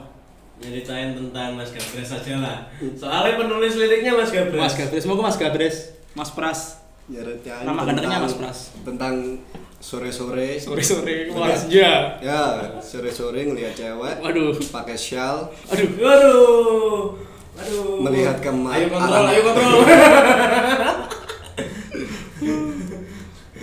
Nyeritain 0.60 1.16
tentang 1.16 1.56
Mas 1.56 1.72
Gabres 1.72 2.08
saja 2.08 2.40
lah. 2.40 2.58
Soalnya 2.96 3.36
penulis 3.40 3.76
liriknya 3.80 4.12
Mas 4.12 4.28
Gabres. 4.32 4.60
Mas 4.60 4.76
Gabres, 4.76 5.00
semoga 5.04 5.22
Mas 5.28 5.36
Gabres, 5.40 5.76
Mas 6.12 6.30
Pras, 6.32 6.60
Nyeretain 7.08 7.64
Nama 7.64 7.80
gandengnya 7.84 8.20
Mas 8.20 8.36
Pras. 8.36 8.58
Tentang 8.84 9.40
sore-sore. 9.80 10.60
sore-sore 10.60 11.26
keluar 11.26 11.50
senja. 11.50 12.20
Ya, 12.20 12.42
sore-sore 12.78 13.40
ngelihat 13.42 13.72
cewek. 13.72 14.16
Waduh. 14.20 14.52
Pakai 14.70 14.94
shawl. 14.94 15.48
Aduh, 15.66 15.88
Waduh. 15.96 17.16
Aduh. 17.56 18.00
Melihat 18.00 18.36
kema- 18.38 18.72
Ayo 18.72 18.86
kontrol, 18.88 19.24
ayo 19.26 19.40
kontrol. 19.42 19.80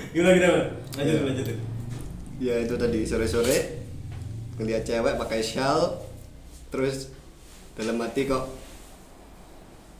gimana 0.09 0.33
gimana? 0.33 0.59
Lanjut, 0.97 1.13
Ya. 1.13 1.21
lanjut. 1.23 1.47
Ya 2.37 2.55
itu 2.59 2.75
tadi 2.75 2.99
sore-sore 3.01 3.57
ngelihat 4.57 4.83
cewek 4.83 5.17
pakai 5.17 5.41
shawl. 5.41 6.01
Terus 6.67 7.09
dalam 7.73 7.97
hati 7.97 8.25
kok 8.25 8.49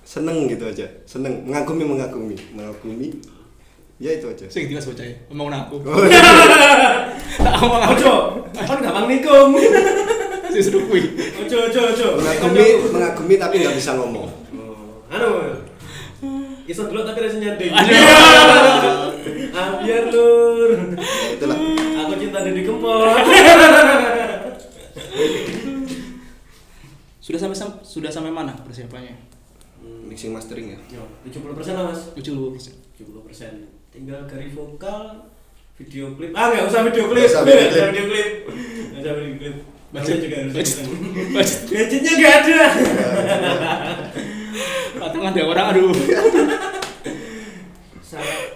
seneng 0.01 0.45
gitu 0.45 0.65
aja. 0.65 0.86
Seneng, 1.05 1.45
mengagumi, 1.45 1.86
mengagumi, 1.86 2.36
mengagumi. 2.51 3.07
Ya 3.98 4.13
itu 4.13 4.30
aja. 4.30 4.46
sing 4.46 4.70
jelas 4.70 4.86
bocah 4.86 5.01
ya, 5.01 5.18
mau 5.34 5.50
aku. 5.50 5.82
Oh, 5.82 6.06
iya. 6.10 6.22
Tak 7.34 7.54
ngomong 7.58 7.82
aku. 7.82 7.94
Ojo, 7.98 8.13
kan 8.54 8.77
gampang 8.77 9.10
nikung. 9.10 9.58
Si 10.54 10.63
suruh 10.63 10.86
kui. 10.88 11.01
Ojo, 11.44 11.58
ojo, 11.68 11.80
ojo. 11.92 12.08
mengagumi, 12.24 12.66
mengagumi 12.88 13.36
tapi 13.36 13.60
nggak 13.60 13.75
bisa 13.75 14.00
ngomong. 14.00 14.30
Oh, 14.56 15.04
anu. 15.12 15.60
Iso 16.63 16.88
dulu 16.88 17.04
tapi 17.04 17.20
rasa 17.25 17.42
nyanding. 17.42 17.74
Aduh. 17.80 19.12
Ah, 19.51 19.82
biar 19.84 20.08
lur. 20.08 20.72
Ya, 20.96 21.36
itulah. 21.36 21.58
Aku 22.06 22.13
cinta 22.16 22.46
Deddy 22.46 22.63
Kempot. 22.63 23.12
Sudah 27.20 27.39
sampai 27.44 27.58
sam- 27.60 27.82
sudah 27.84 28.12
sampai 28.13 28.32
mana 28.32 28.56
persiapannya? 28.63 29.20
Mixing 30.08 30.32
mastering 30.32 30.74
ya. 30.75 30.80
Yo, 30.96 31.04
70% 31.27 31.75
lah, 31.75 31.92
Mas. 31.92 32.13
70%. 32.16 32.72
70% 32.96 33.76
tinggal 33.98 34.30
dari 34.30 34.54
vokal 34.54 35.25
video 35.74 36.13
klip 36.13 36.30
ah 36.38 36.54
nggak 36.54 36.70
usah 36.70 36.86
video 36.86 37.10
klip 37.10 37.25
Nggak 37.25 37.34
usah 37.34 37.42
video 37.89 38.06
klip. 38.06 38.30
Nggak 38.94 39.01
usah 39.01 39.13
video 39.18 39.34
klip 39.42 39.56
budget 39.88 40.20
juga 40.22 40.36
harus 40.38 40.54
budget. 40.54 40.86
budget 40.86 41.27
Budget. 41.38 41.60
budgetnya 41.74 42.13
nggak 42.13 42.34
ada 42.38 42.62
Patungan 44.98 45.30
ada 45.34 45.42
orang 45.44 45.68
aduh. 45.74 45.94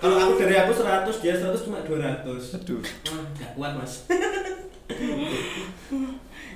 Kalau 0.01 0.17
aku 0.17 0.33
dari 0.41 0.55
aku 0.57 0.73
100 0.73 1.21
dia 1.21 1.33
100 1.37 1.65
cuma 1.65 1.81
200 1.81 2.57
Aduh. 2.57 2.81
nggak 3.09 3.51
kuat 3.57 3.73
mas 3.73 3.93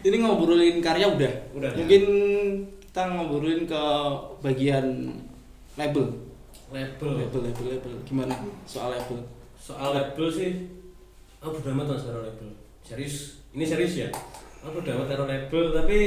Ini 0.06 0.22
ngobrolin 0.22 0.86
karya 0.86 1.10
udah. 1.10 1.34
Udah. 1.58 1.74
Mungkin 1.74 2.04
kita 2.86 3.10
ngobrolin 3.10 3.66
ke 3.66 3.84
bagian 4.46 5.18
label. 5.74 6.14
Label. 6.74 7.12
Label, 7.22 7.42
label, 7.50 7.66
label. 7.76 7.94
Gimana? 8.06 8.34
Soal 8.66 8.96
label? 8.98 9.20
soal 9.66 9.98
label 9.98 10.28
sih 10.30 10.52
aku 11.42 11.58
udah 11.58 11.74
amat 11.74 11.86
mas 11.98 12.06
karo 12.06 12.22
label. 12.22 12.54
Serius 12.86 13.42
ini 13.50 13.66
serius 13.66 13.98
ya? 13.98 14.10
Aku 14.62 14.78
udah 14.78 14.94
amat 14.94 15.08
karo 15.10 15.24
label 15.26 15.64
tapi 15.74 15.98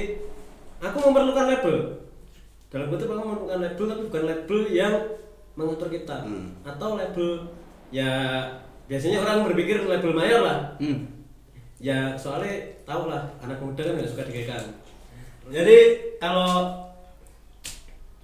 aku 0.79 0.97
memerlukan 1.11 1.47
label. 1.51 1.77
Dalam 2.71 2.87
bentuk 2.87 3.11
aku 3.11 3.19
memerlukan 3.19 3.59
label 3.59 3.85
tapi 3.91 4.03
bukan 4.07 4.25
label 4.31 4.59
yang 4.71 4.95
mengatur 5.59 5.91
kita. 5.91 6.23
Hmm. 6.23 6.55
atau 6.63 6.95
label 6.95 7.51
ya 7.91 8.11
biasanya 8.87 9.27
orang 9.27 9.43
berpikir 9.51 9.83
label 9.83 10.15
mayor 10.15 10.41
lah. 10.47 10.59
Hmm. 10.79 11.19
ya 11.83 12.15
soalnya 12.15 12.79
tau 12.87 13.11
lah 13.11 13.27
anak 13.43 13.59
muda 13.63 13.87
kan 13.87 13.95
nggak 13.95 14.11
suka 14.11 14.27
digekan 14.27 14.67
jadi 15.47 15.79
kalau 16.19 16.75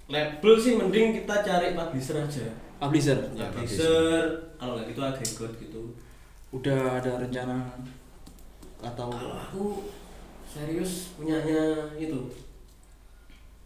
label 0.04 0.54
sih 0.54 0.72
mending 0.74 1.16
kita 1.16 1.34
cari 1.40 1.72
publisher 1.72 2.16
aja 2.18 2.44
Publisher. 2.74 3.16
Ya, 3.32 3.48
publisher 3.48 4.28
kalau 4.54 4.76
nggak 4.76 4.92
gitu 4.92 5.00
agregat 5.00 5.52
gitu 5.58 5.82
Udah 6.50 7.00
ada 7.00 7.18
rencana 7.18 7.72
atau 8.78 9.08
kalau 9.08 9.32
aku 9.34 9.64
serius 10.44 11.16
punyanya 11.16 11.88
itu 11.96 12.20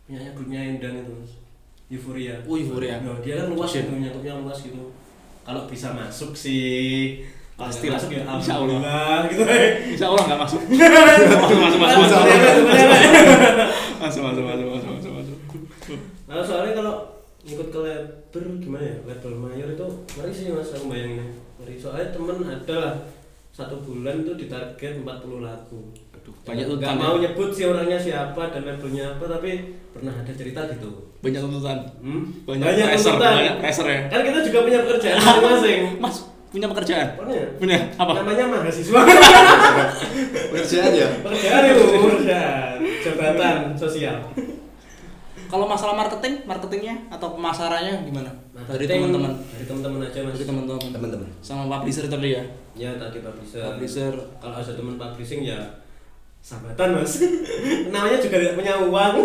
punyanya 0.06 0.30
grupnya 0.32 0.60
Indan 0.64 1.02
itu 1.02 1.12
mas 1.12 1.32
Euphoria 1.88 2.36
Oh, 2.44 2.54
Euphoria. 2.54 3.00
Nah, 3.00 3.18
dia 3.18 3.34
kan 3.38 3.50
luas 3.50 3.72
gitu 3.72 3.90
nyatupnya 3.90 4.38
luas 4.38 4.58
gitu 4.60 4.94
kalau 5.42 5.66
bisa 5.66 5.90
masuk 5.90 6.32
sih 6.32 7.24
Pasti 7.58 7.90
masuk 7.90 8.14
ya 8.14 8.22
Insya 8.22 8.54
Allah. 8.54 9.26
gitu 9.26 9.42
Insya 9.90 10.06
Allah 10.06 10.22
nggak 10.22 10.40
masuk. 10.46 10.60
masuk, 10.62 10.78
masuk, 11.74 11.80
masuk, 11.82 12.08
masuk, 13.98 14.22
masuk, 14.22 14.44
masuk, 14.46 14.66
masuk. 14.70 14.87
Nah 16.28 16.40
soalnya 16.40 16.72
kalau 16.74 16.94
ikut 17.40 17.68
ke 17.68 17.78
label 17.78 18.44
gimana 18.58 18.84
ya 18.84 18.96
label 19.02 19.32
mayor 19.34 19.68
itu 19.70 19.86
ngeri 20.12 20.28
sih 20.30 20.44
mas 20.50 20.68
aku 20.70 20.86
bayanginnya 20.86 21.24
ngeri 21.56 21.74
soalnya 21.74 22.10
temen 22.10 22.36
ada 22.42 22.74
lah 22.76 22.94
satu 23.50 23.80
bulan 23.80 24.22
tuh 24.22 24.34
ditarget 24.34 25.00
40 25.00 25.08
lagu 25.40 25.80
Aduh, 26.12 26.34
banyak 26.44 26.66
nggak 26.66 26.78
tuntutan. 26.78 26.96
mau 26.98 27.14
ya. 27.16 27.20
nyebut 27.24 27.48
si 27.48 27.62
orangnya 27.64 27.96
siapa 27.96 28.42
dan 28.48 28.62
labelnya 28.62 29.04
apa 29.08 29.24
tapi 29.26 29.50
pernah 29.88 30.12
ada 30.12 30.28
cerita 30.30 30.60
gitu 30.68 30.90
Banyak 31.18 31.40
tuntutan. 31.40 31.78
hmm? 31.98 32.22
Banyak 32.44 32.66
pressure, 32.84 33.16
tuntutan. 33.16 33.32
banyak 33.34 33.56
pressure 33.58 33.88
ya. 33.88 34.00
kan 34.06 34.20
kita 34.20 34.38
juga 34.44 34.58
punya 34.60 34.78
pekerjaan 34.84 35.16
masing-masing 35.24 35.80
Mas 35.96 36.16
punya 36.48 36.66
pekerjaan? 36.66 37.06
Punya. 37.14 37.42
Punya 37.56 37.78
apa? 37.94 38.12
namanya 38.18 38.44
mahasiswa 38.50 39.00
Pekerjaan 40.50 40.90
ya. 40.92 41.08
pekerjaan 41.20 41.62
itu 41.66 41.84
pekerjaan 41.88 42.74
jabatan 43.00 43.56
sosial 43.74 44.18
Kalau 45.48 45.64
masalah 45.64 45.96
marketing, 45.96 46.44
marketingnya 46.44 47.08
atau 47.08 47.32
pemasarannya 47.32 48.04
gimana? 48.04 48.28
Dari 48.52 48.84
Marketing, 48.84 49.00
teman-teman. 49.08 49.32
dari 49.48 49.64
teman-teman 49.64 50.00
aja 50.04 50.18
mas 50.20 50.34
Dari 50.36 50.44
teman-teman. 50.44 50.88
Teman-teman. 50.92 51.28
Sama 51.40 51.64
publisher 51.66 52.04
tadi 52.04 52.36
ya. 52.36 52.42
ya 52.76 52.90
tadi 53.00 53.18
publisher 53.24 53.64
Publisher. 53.64 54.12
kalau 54.38 54.54
ada 54.54 54.70
teman 54.70 54.94
publishing 54.94 55.42
ya 55.42 55.58
sahabatan 56.38 57.00
mas 57.00 57.18
namanya 57.92 58.22
juga 58.22 58.38
tidak 58.38 58.54
punya 58.54 58.74
uang 58.78 59.14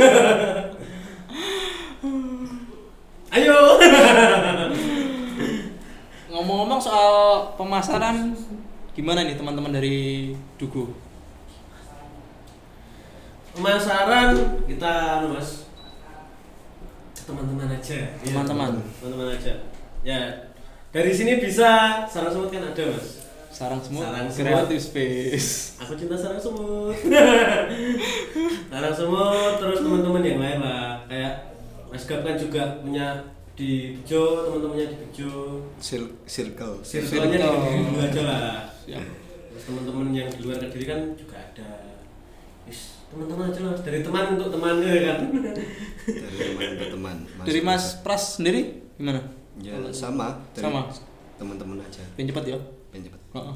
ayo 3.38 3.58
Ngomong-ngomong 6.34 6.82
soal 6.82 7.46
pemasaran, 7.54 8.34
gimana 8.98 9.22
nih 9.22 9.38
teman-teman 9.38 9.70
dari 9.70 10.34
Dugo 10.58 10.90
Pemasaran 13.54 14.34
kita 14.66 15.22
anu, 15.22 15.38
Mas 15.38 15.63
teman-teman 17.24 17.68
aja. 17.70 17.96
Iya, 17.96 18.08
Teman-teman. 18.24 18.72
Teman-teman 18.98 19.28
aja. 19.32 19.54
Ya. 20.02 20.20
Dari 20.90 21.10
sini 21.10 21.38
bisa 21.38 21.70
sarang 22.06 22.30
semut 22.30 22.48
kan 22.48 22.64
ada, 22.64 22.84
Mas. 22.86 23.26
sarang 23.50 23.78
semut 23.78 24.02
Sarang 24.02 24.26
semut. 24.28 24.46
creative 24.46 24.82
space 24.84 25.50
Aku 25.80 25.94
cinta 25.94 26.14
sarang 26.14 26.38
semut. 26.38 26.94
sarang 28.70 28.94
semut 28.94 29.54
terus 29.58 29.80
teman-teman 29.80 30.22
yang 30.22 30.40
lain 30.40 30.60
lah. 30.60 31.02
Kayak 31.06 31.34
Mas 31.88 32.04
Gap 32.04 32.22
kan 32.22 32.36
juga 32.36 32.62
punya 32.80 33.08
di 33.54 33.94
Bejo, 33.96 34.50
teman-temannya 34.50 34.88
di 34.88 34.98
Bejo. 34.98 35.34
Cir- 35.78 36.18
circle 36.26 36.82
Circle-nya 36.82 37.30
di 37.30 37.38
Circle. 37.38 37.54
Kediri 37.54 37.82
dulu 37.84 38.00
aja 38.02 38.22
lah. 38.24 38.54
Terus 39.50 39.64
teman-teman 39.64 40.06
yang 40.12 40.28
di 40.28 40.40
luar 40.42 40.58
Kediri 40.60 40.86
kan 40.86 41.00
juga 41.14 41.36
ada. 41.38 41.70
Wis, 42.66 43.03
teman-teman 43.14 43.46
aja 43.54 43.60
lah 43.62 43.76
dari 43.78 44.00
teman 44.02 44.24
untuk 44.34 44.50
teman 44.50 44.74
ya 44.82 44.94
kan. 45.14 45.20
dari 46.04 46.38
teman 46.42 46.70
ke 46.76 46.86
teman 46.90 47.16
dari 47.46 47.62
Mas 47.62 47.86
Pras 48.02 48.42
sendiri 48.42 48.82
gimana 48.98 49.22
ya 49.62 49.78
sama 49.94 50.42
dari 50.58 50.66
Sama. 50.66 50.90
teman-teman 51.38 51.78
aja 51.78 52.02
pengen 52.18 52.34
cepat 52.34 52.46
ya 52.50 52.58
pengen 52.90 53.14
cepat 53.14 53.22
Heeh. 53.38 53.56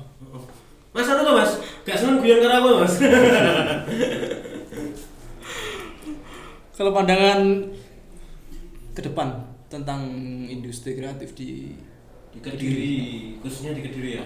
Mas 0.97 1.05
anu 1.05 1.21
tuh 1.21 1.35
Mas, 1.37 1.51
gak 1.85 1.93
seneng 1.93 2.17
guyon 2.25 2.41
karo 2.41 2.53
aku 2.57 2.69
Mas. 2.81 2.97
kalau 6.77 6.89
pandangan 6.89 7.69
ke 8.97 9.01
depan 9.05 9.45
tentang 9.69 10.01
industri 10.49 10.97
kreatif 10.97 11.37
di 11.37 11.77
di 12.33 12.39
Kediri, 12.41 12.97
khususnya 13.41 13.77
di 13.77 13.85
Kediri 13.85 14.17
ya. 14.17 14.25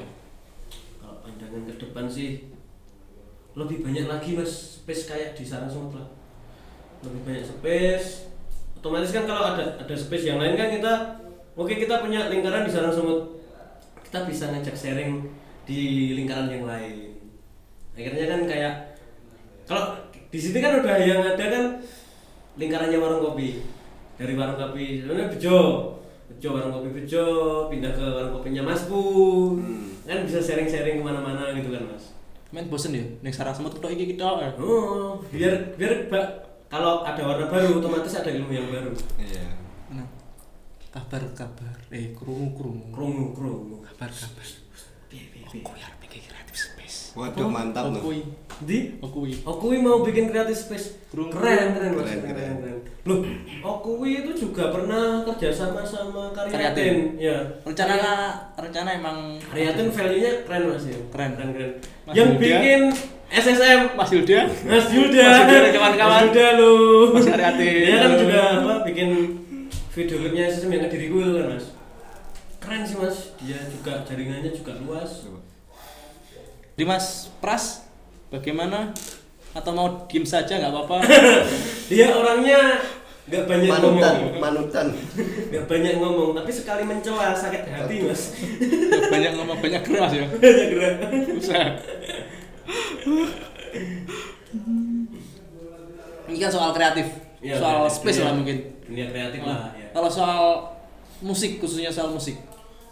Kalau 1.03 1.19
pandangan 1.19 1.67
ke 1.67 1.75
depan 1.75 2.07
sih 2.07 2.50
lebih 3.55 3.83
banyak 3.83 4.05
lagi 4.07 4.37
Mas 4.37 4.81
space 4.81 5.11
kayak 5.11 5.35
di 5.35 5.43
Semut 5.43 5.91
lah. 5.95 6.07
Lebih 7.03 7.21
banyak 7.27 7.45
space. 7.45 8.31
Otomatis 8.79 9.13
kan 9.13 9.27
kalau 9.27 9.53
ada 9.53 9.77
ada 9.77 9.95
space 9.95 10.25
yang 10.25 10.41
lain 10.41 10.57
kan 10.57 10.71
kita 10.73 10.93
oke 11.53 11.69
kita 11.69 12.01
punya 12.01 12.31
lingkaran 12.31 12.63
di 12.63 12.71
Sarang 12.71 12.95
Semut. 12.95 13.43
Kita 14.01 14.27
bisa 14.27 14.51
ngajak 14.51 14.75
sharing 14.75 15.27
di 15.67 16.13
lingkaran 16.15 16.51
yang 16.51 16.65
lain. 16.67 17.15
Akhirnya 17.95 18.25
kan 18.27 18.41
kayak 18.47 18.73
kalau 19.67 19.99
di 20.31 20.39
sini 20.39 20.63
kan 20.63 20.79
udah 20.79 20.95
yang 20.99 21.21
ada 21.23 21.45
kan 21.47 21.63
lingkarannya 22.55 22.99
warung 22.99 23.23
kopi 23.23 23.63
dari 24.15 24.33
warung 24.35 24.59
kopi 24.59 25.03
sebenarnya 25.03 25.27
bejo 25.31 25.59
bejo 26.31 26.47
warung 26.55 26.73
kopi 26.79 26.89
bejo 27.03 27.25
pindah 27.67 27.91
ke 27.95 28.05
warung 28.05 28.33
kopinya 28.39 28.63
Mas 28.63 28.87
Pun 28.87 29.59
kan 30.07 30.23
bisa 30.23 30.39
sharing-sharing 30.39 30.99
ke 30.99 31.03
mana-mana 31.03 31.55
gitu 31.55 31.71
kan 31.71 31.83
Mas 31.87 32.15
main 32.51 32.67
bosen 32.67 32.91
ya? 32.95 33.03
Nek 33.23 33.33
sarang 33.33 33.55
semut 33.55 33.71
ketok 33.75 33.91
iki 33.95 34.15
kita 34.15 34.27
eh. 34.43 34.51
oh 34.59 35.19
biar 35.31 35.75
biar 35.79 36.07
kalau 36.71 37.03
ada 37.03 37.19
warna 37.23 37.51
baru 37.51 37.79
otomatis 37.83 38.15
ada 38.15 38.31
ilmu 38.31 38.51
yang 38.51 38.67
baru. 38.71 38.91
Iya. 39.19 39.43
Nah, 39.91 40.07
kabar 40.91 41.23
kabar 41.35 41.75
eh 41.91 42.11
kerungu 42.15 42.55
kerungu 42.55 42.85
krungu 42.91 43.25
krungu 43.35 43.75
kabar 43.83 44.11
kabar 44.11 44.47
Piye, 45.11 45.27
piye, 45.27 45.43
piye. 45.51 45.59
aku 45.63 45.75
ya 45.75 45.87
bikin 45.99 46.23
kreatif 46.23 46.55
waduh 47.11 47.47
mantap 47.51 47.91
aku 47.91 48.07
loh 48.07 48.23
di 48.61 48.93
aku 49.01 49.25
Okui 49.43 49.77
mau 49.81 49.99
bikin 50.05 50.29
kreatif 50.29 50.69
space 50.69 50.95
keren 51.11 51.75
keren 51.75 51.91
Mas. 51.97 52.07
Keren, 52.07 52.19
keren 52.23 52.35
keren. 52.37 52.55
keren 52.61 52.77
loh 53.03 53.19
Okui 53.65 54.21
itu 54.21 54.31
juga 54.47 54.69
pernah 54.69 55.25
kerja 55.25 55.49
sama 55.49 55.81
sama 55.81 56.29
Karyatin. 56.31 56.53
Karyatin 56.53 56.95
ya 57.17 57.35
rencana 57.65 57.95
rencana 58.55 58.89
emang 58.95 59.17
Karyatin 59.41 59.89
value-nya 59.91 60.31
keren 60.45 60.63
Mas 60.71 60.85
ya 60.87 60.99
Keren. 61.11 61.29
keren 61.35 61.49
keren 61.51 61.71
Mas 62.05 62.13
yang 62.15 62.29
Yuda. 62.37 62.39
bikin 62.39 62.81
SSM 63.31 63.79
Mas 63.97 64.09
Yuda 64.11 64.39
Mas 64.67 64.85
Yuda, 64.91 65.23
Mas 65.23 65.39
Yuda 65.47 65.69
kawan-kawan. 65.71 66.11
Mas 66.11 66.23
Yuda 66.29 66.45
lu. 66.59 66.73
Mas 67.15 67.25
Karyatin. 67.27 67.79
Dia 67.87 67.97
kan 67.99 68.11
juga 68.19 68.39
apa 68.61 68.73
bikin 68.87 69.09
video 69.91 70.15
klipnya 70.19 70.43
SSM 70.47 70.71
yang 70.71 70.83
ke 70.87 70.89
diriku 70.95 71.17
itu 71.19 71.31
kan 71.35 71.47
Mas. 71.59 71.65
Keren 72.61 72.81
sih 72.87 72.95
Mas. 72.95 73.17
Dia 73.43 73.59
juga 73.67 73.99
jaringannya 74.07 74.51
juga 74.55 74.79
luas. 74.79 75.11
di 75.27 75.50
Mas 76.83 77.29
Pras 77.37 77.85
bagaimana 78.29 78.93
atau 79.51 79.71
mau 79.71 80.07
diem 80.07 80.23
saja 80.23 80.55
nggak 80.55 80.71
apa-apa 80.71 80.97
Dia 81.91 82.07
orangnya 82.11 82.79
nggak 83.21 83.43
banyak 83.47 83.69
manutan 83.69 84.13
ngomong. 84.17 84.39
manutan 84.39 84.85
Nggak 85.51 85.65
banyak 85.67 85.93
ngomong, 85.97 86.29
tapi 86.33 86.51
sekali 86.51 86.83
mencela 86.83 87.31
sakit 87.31 87.63
hati 87.65 87.95
Mas. 88.01 88.21
Nggak 88.35 89.07
banyak 89.07 89.31
ngomong 89.35 89.57
banyak 89.59 89.81
keras 89.83 90.11
ya 90.11 90.25
Banyak 90.41 90.67
gerak. 90.69 90.93
susah 91.37 91.63
ini 96.27 96.37
kan 96.37 96.51
soal 96.51 96.71
kreatif 96.71 97.07
Iya, 97.41 97.57
soal 97.57 97.77
kreatif, 97.81 97.95
space 97.97 98.19
iya. 98.21 98.25
lah 98.29 98.33
mungkin 98.37 98.57
Dunia 98.85 99.05
kreatif 99.09 99.41
lah 99.41 99.73
ya. 99.73 99.87
kalau 99.91 100.07
soal 100.07 100.41
musik 101.19 101.57
khususnya 101.57 101.89
soal 101.89 102.13
musik 102.13 102.37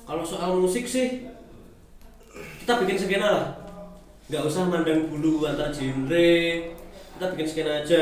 Kalau 0.03 0.25
soal 0.25 0.57
musik 0.57 0.83
sih 0.83 1.29
kita 2.59 2.81
bikin 2.81 2.97
skena 2.97 3.27
lah. 3.29 3.45
Nggak 4.29 4.43
usah 4.45 4.69
mandang 4.69 5.09
bulu 5.09 5.41
antar 5.43 5.73
genre. 5.73 6.29
Kita 7.17 7.25
bikin 7.33 7.47
skena 7.49 7.81
aja. 7.81 8.01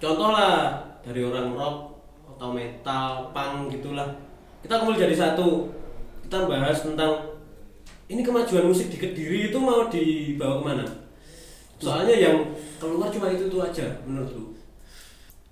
Contoh 0.00 0.32
lah 0.32 0.80
dari 1.04 1.20
orang 1.20 1.52
rock 1.52 1.76
atau 2.34 2.48
metal, 2.50 3.28
punk 3.30 3.70
gitulah. 3.70 4.08
Kita 4.64 4.80
kumpul 4.80 4.96
jadi 4.96 5.12
satu. 5.12 5.68
Kita 6.24 6.48
bahas 6.48 6.80
tentang 6.80 7.36
ini 8.04 8.20
kemajuan 8.20 8.64
musik 8.64 8.88
di 8.88 8.96
Kediri 8.96 9.52
itu 9.52 9.58
mau 9.60 9.86
dibawa 9.86 10.60
ke 10.60 10.64
mana? 10.64 10.86
Soalnya 11.76 12.16
yang 12.16 12.36
keluar 12.80 13.08
cuma 13.08 13.28
itu 13.28 13.44
itu 13.46 13.58
aja 13.60 13.86
menurutku. 14.04 14.56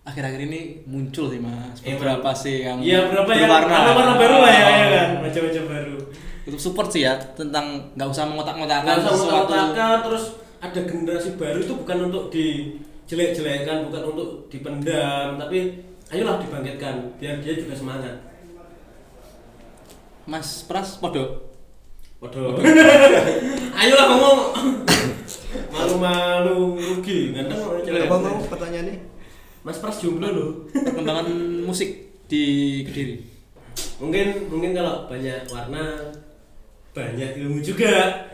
akhir-akhir 0.02 0.50
ini 0.50 0.82
muncul 0.82 1.30
sih 1.30 1.38
mas 1.38 1.78
Eh, 1.86 1.94
beberapa 1.94 2.34
sih 2.34 2.66
yang 2.66 2.82
Iya 2.82 3.06
berapa 3.06 3.30
ya? 3.30 3.46
berwarna. 3.46 3.70
Warna-warna 3.70 4.14
baru 4.18 4.36
lah 4.42 4.50
ya, 4.50 4.66
ya 4.66 4.86
kan? 4.90 5.08
Macam-macam 5.22 5.64
baru. 5.70 5.91
Untuk 6.42 6.60
support 6.60 6.88
sih 6.90 7.06
ya 7.06 7.14
tentang 7.38 7.94
nggak 7.94 8.08
usah 8.10 8.26
mengotak-ngotakan 8.26 8.82
Nggak 8.82 8.98
usah 9.06 9.14
sesuatu 9.14 9.52
mengotak 9.54 9.98
terus 10.06 10.24
ada 10.62 10.80
generasi 10.86 11.30
baru 11.34 11.58
itu 11.58 11.74
bukan 11.74 11.98
untuk 12.06 12.30
dijelek-jelekan, 12.30 13.90
bukan 13.90 14.02
untuk 14.14 14.28
dipendam, 14.46 15.34
tapi 15.34 15.82
ayolah 16.10 16.38
dibangkitkan 16.38 17.18
biar 17.18 17.42
dia 17.42 17.54
juga 17.58 17.74
semangat. 17.74 18.14
Mas 20.22 20.62
Pras 20.66 21.02
podo 21.02 21.50
Waduh. 22.22 22.54
ayolah 23.82 24.06
ngomong. 24.14 24.40
Malu-malu 25.74 26.78
rugi, 26.78 27.34
jelek. 27.34 28.06
apa 28.06 28.16
mau 28.22 28.38
pertanyaannya 28.46 28.96
Mas 29.66 29.82
Pras 29.82 29.98
jomblo 29.98 30.30
loh. 30.30 30.50
perkembangan 30.70 31.26
musik 31.66 32.22
di 32.30 32.82
Kediri 32.86 33.32
mungkin 34.02 34.50
mungkin 34.50 34.70
kalau 34.74 35.06
banyak 35.06 35.46
warna 35.48 36.10
banyak 36.92 37.30
ilmu 37.40 37.58
juga. 37.64 38.28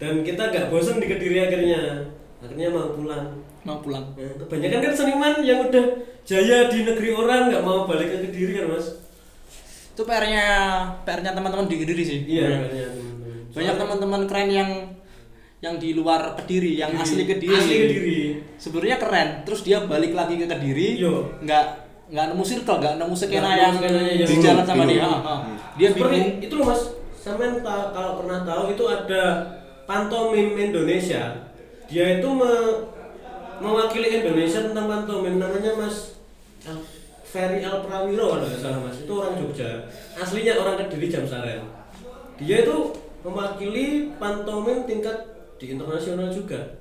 Dan 0.00 0.24
kita 0.26 0.50
nggak 0.50 0.68
bosan 0.72 0.98
di 0.98 1.06
kediri 1.06 1.38
akhirnya. 1.44 2.06
Akhirnya 2.40 2.68
mau 2.72 2.94
pulang. 2.96 3.26
Mau 3.68 3.78
pulang. 3.84 4.04
Nah, 4.16 4.32
kebanyakan 4.40 4.80
kan 4.80 4.92
seniman 4.96 5.34
yang 5.44 5.68
udah 5.68 5.84
jaya 6.24 6.72
di 6.72 6.88
negeri 6.88 7.12
orang 7.12 7.52
nggak 7.52 7.64
mau 7.64 7.84
balik 7.84 8.08
ke 8.08 8.18
kediri 8.32 8.56
kan 8.56 8.72
mas? 8.72 8.86
Itu 9.92 10.08
PR-nya 10.08 10.44
PR-nya 11.04 11.36
teman-teman 11.36 11.68
di 11.68 11.76
Kediri 11.84 12.00
sih. 12.00 12.20
Iya 12.24 12.64
teman-teman. 12.64 13.38
banyak 13.50 13.74
teman-teman 13.76 14.22
keren 14.30 14.48
yang 14.48 14.70
yang 15.60 15.76
di 15.76 15.92
luar 15.92 16.32
Kediri 16.40 16.80
yang 16.80 16.96
asli 16.96 17.28
Kediri. 17.28 17.52
Asli 17.52 17.74
kediri. 17.84 18.20
Sebenarnya 18.56 18.96
keren 18.96 19.28
terus 19.44 19.60
dia 19.60 19.84
balik 19.84 20.16
lagi 20.16 20.40
ke 20.40 20.48
Kediri 20.48 20.96
Yo. 20.96 21.28
nggak 21.44 21.64
nggak 22.08 22.26
nemu 22.32 22.42
circle 22.42 22.80
nggak 22.80 22.96
nemu 22.96 23.14
skena 23.14 23.50
yang 23.54 23.74
yang- 23.76 24.24
di 24.24 24.36
jalan 24.40 24.64
sama 24.64 24.88
dia. 24.88 25.04
Ah, 25.04 25.20
ah. 25.20 25.40
dia 25.76 25.92
bingung. 25.92 26.40
itu 26.40 26.54
loh 26.56 26.72
mas 26.72 26.99
ta- 27.60 27.92
kalau 27.92 28.24
pernah 28.24 28.40
tahu 28.48 28.72
itu 28.72 28.84
ada 28.88 29.44
pantomim 29.84 30.56
Indonesia. 30.56 31.52
Dia 31.84 32.22
itu 32.22 32.28
me- 32.32 32.88
mewakili 33.60 34.24
Indonesia 34.24 34.64
tentang 34.64 34.88
pantomim 34.88 35.36
namanya 35.36 35.76
mas 35.76 36.16
Ferry 37.30 37.60
Al 37.62 37.84
Prawiro 37.84 38.32
kalau 38.32 38.46
nggak 38.48 38.60
salah 38.60 38.80
mas. 38.80 39.04
Itu 39.04 39.12
orang 39.20 39.36
Jogja. 39.36 39.84
Aslinya 40.16 40.56
orang 40.56 40.80
Kediri 40.88 41.12
Jamsaren 41.12 41.80
dia 42.40 42.64
itu 42.64 42.76
mewakili 43.20 44.16
pantomim 44.16 44.88
tingkat 44.88 45.28
di 45.60 45.76
internasional 45.76 46.32
juga. 46.32 46.80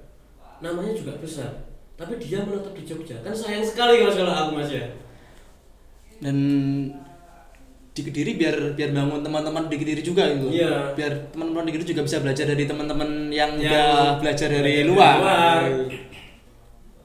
Namanya 0.64 0.96
juga 0.96 1.20
besar. 1.20 1.68
Tapi 2.00 2.16
dia 2.16 2.48
menetap 2.48 2.72
di 2.72 2.88
Jogja. 2.88 3.20
Kan 3.20 3.36
sayang 3.36 3.68
sekali 3.68 4.00
kalau 4.00 4.32
aku 4.32 4.52
mas 4.56 4.72
ya. 4.72 4.88
Dan 6.24 6.38
di 8.00 8.04
Kediri 8.08 8.32
biar 8.40 8.56
biar 8.80 8.96
bangun 8.96 9.20
teman-teman 9.20 9.68
di 9.68 9.76
Kediri 9.76 10.00
juga 10.00 10.24
gitu 10.32 10.48
Iya. 10.48 10.96
biar 10.96 11.14
teman-teman 11.36 11.68
di 11.68 11.72
Kediri 11.76 11.92
juga 11.92 12.04
bisa 12.08 12.18
belajar 12.24 12.46
dari 12.48 12.64
teman-teman 12.64 13.28
yang 13.28 13.52
Yang 13.60 13.68
udah 13.68 14.16
belajar 14.18 14.48
dari 14.48 14.64
belajar 14.80 14.88
luar, 14.88 15.16
luar. 15.20 15.60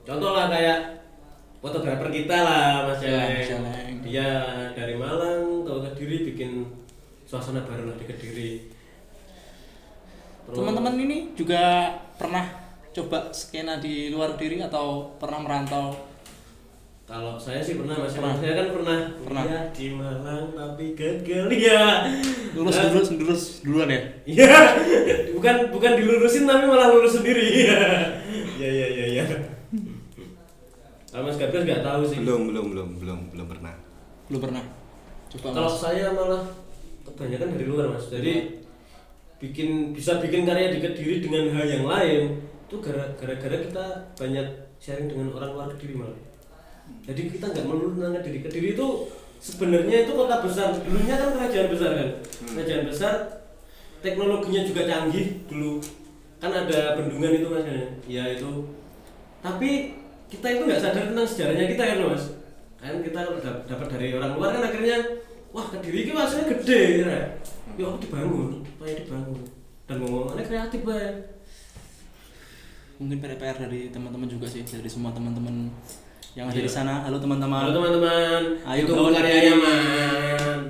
Contoh 0.04 0.30
lah 0.30 0.46
kayak 0.46 0.78
fotografer 1.58 2.08
kita 2.12 2.36
lah 2.38 2.86
Mas 2.86 3.00
Ya. 3.02 3.18
Mas 3.26 3.42
Celeng. 3.42 3.96
Dia 4.06 4.28
dari 4.76 4.94
Malang 4.94 5.66
ke 5.66 5.74
Kediri 5.90 6.16
bikin 6.30 6.70
suasana 7.26 7.66
baru 7.66 7.90
lah 7.90 7.96
di 7.98 8.06
Kediri. 8.06 8.52
Teman-teman 10.44 10.92
teman-teman 10.92 10.94
ini 11.08 11.18
juga 11.34 11.88
pernah 12.20 12.44
coba 12.94 13.32
skena 13.34 13.82
di 13.82 14.12
luar 14.14 14.38
diri 14.38 14.62
atau 14.62 15.16
pernah 15.18 15.42
merantau 15.42 16.13
Kalau 17.04 17.36
saya 17.36 17.60
sih 17.60 17.76
pernah 17.76 18.00
mas, 18.00 18.16
Pernah. 18.16 18.32
saya 18.32 18.52
kan 18.56 18.68
pernah 18.72 18.98
Pernah. 19.20 19.42
kuliah 19.44 19.64
di 19.70 19.86
Malang 19.92 20.46
tapi 20.50 20.84
gagal 20.92 21.46
ya. 21.68 22.08
lurus 22.52 22.74
Nah, 22.74 22.84
lurus 22.88 23.08
lurus 23.12 23.42
duluan 23.60 23.88
ya 23.88 24.00
Iya, 24.24 24.48
bukan 25.30 25.68
bukan 25.68 25.92
dilurusin 25.94 26.44
tapi 26.44 26.64
malah 26.64 26.88
lurus 26.90 27.20
sendiri. 27.20 27.44
Iya 28.54 28.68
iya 28.70 28.86
iya 28.88 29.06
iya. 29.12 29.24
Kalau 31.06 31.26
Mas 31.26 31.36
Gabriel 31.36 31.62
nggak 31.62 31.82
tahu 31.82 32.02
sih. 32.04 32.18
belum 32.18 32.48
belum 32.48 32.66
belum 32.72 32.88
belum 32.96 33.18
belum 33.30 33.46
pernah 33.48 33.74
belum 34.24 34.40
pernah 34.40 34.64
coba 35.28 35.46
Kalau 35.52 35.68
mas 35.68 35.76
saya 35.76 36.06
malah 36.08 36.42
kebanyakan 37.04 37.48
dari 37.52 37.66
luar 37.66 37.86
mas. 37.90 38.08
Jadi 38.08 38.64
bikin 39.36 39.92
bisa 39.92 40.16
bikin 40.18 40.42
karya 40.42 40.70
di 40.70 40.80
kediri 40.80 41.20
dengan 41.20 41.52
hal 41.52 41.66
yang 41.68 41.84
lain 41.84 42.22
itu 42.64 42.76
gara- 42.80 43.12
gara-gara 43.14 43.56
kita 43.60 43.84
banyak 44.16 44.46
sharing 44.78 45.04
dengan 45.06 45.28
orang 45.32 45.50
luar 45.52 45.68
kediri 45.70 45.94
malah. 45.94 46.16
Jadi 47.04 47.20
kita 47.36 47.52
nggak 47.52 47.64
melulu 47.68 48.00
tentang 48.00 48.16
kediri. 48.20 48.38
Kediri 48.48 48.68
itu 48.72 48.86
sebenarnya 49.36 50.08
itu 50.08 50.12
kota 50.16 50.40
besar. 50.40 50.72
Dulunya 50.80 51.14
kan 51.20 51.36
kerajaan 51.36 51.68
besar 51.68 51.90
kan. 51.92 52.08
Kerajaan 52.56 52.84
besar 52.88 53.14
teknologinya 54.00 54.62
juga 54.64 54.82
canggih 54.88 55.44
dulu. 55.44 55.84
Kan 56.40 56.52
ada 56.52 56.96
bendungan 56.96 57.36
itu 57.36 57.48
mas 57.52 57.68
ya 58.08 58.24
itu. 58.32 58.72
Tapi 59.44 60.00
kita 60.32 60.46
itu 60.48 60.62
nggak 60.64 60.80
sadar 60.80 61.04
tentang 61.12 61.28
sejarahnya 61.28 61.64
kita 61.76 61.82
kan 61.84 61.98
mas. 62.08 62.24
Kan 62.80 63.00
kita 63.04 63.20
dapat 63.68 63.86
dari 63.92 64.16
orang 64.16 64.32
luar 64.36 64.56
kan 64.56 64.64
akhirnya 64.68 64.96
wah 65.52 65.66
kediri 65.68 66.08
ini 66.08 66.12
maksudnya 66.16 66.48
gede 66.56 66.80
ya. 67.04 67.16
Ya 67.74 67.84
aku 67.90 67.98
dibangun, 68.00 68.60
supaya 68.64 68.92
dibangun. 68.96 69.40
Dan 69.84 69.96
ngomongannya 70.00 70.44
kreatif 70.44 70.80
banget. 70.84 71.16
mungkin 72.94 73.18
PR 73.18 73.58
dari 73.58 73.90
teman-teman 73.90 74.30
juga 74.30 74.46
sih 74.46 74.62
dari 74.62 74.86
semua 74.86 75.10
teman-teman 75.10 75.66
yang 76.34 76.50
ada 76.50 76.58
di 76.58 76.66
sana 76.66 77.06
halo 77.06 77.22
teman-teman 77.22 77.70
Halo 77.70 77.72
teman-teman, 77.78 78.42
Ayo 78.66 78.90
kawan 78.90 79.14
karyanya 79.14 79.54
man. 79.54 80.60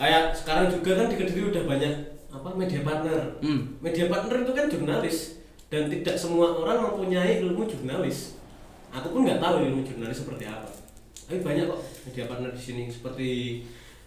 Kayak 0.00 0.32
sekarang 0.32 0.66
juga 0.72 0.90
kan 1.04 1.06
di 1.12 1.16
Kediri 1.20 1.52
udah 1.52 1.64
banyak 1.68 1.94
apa 2.32 2.48
media 2.56 2.80
partner. 2.80 3.20
hmm. 3.44 3.84
Media 3.84 4.08
partner 4.08 4.36
itu 4.40 4.52
kan 4.56 4.66
jurnalis 4.72 5.18
dan 5.68 5.92
tidak 5.92 6.16
semua 6.16 6.56
orang 6.56 6.80
mempunyai 6.80 7.44
ilmu 7.44 7.68
jurnalis. 7.68 8.40
Aku 8.88 9.12
pun 9.12 9.28
nggak 9.28 9.44
tahu 9.44 9.68
ilmu 9.68 9.84
jurnalis 9.84 10.24
seperti 10.24 10.48
apa. 10.48 10.72
Tapi 11.28 11.44
banyak 11.44 11.68
kok 11.68 11.80
media 12.08 12.24
partner 12.24 12.50
di 12.56 12.62
sini 12.64 12.82
seperti 12.88 13.30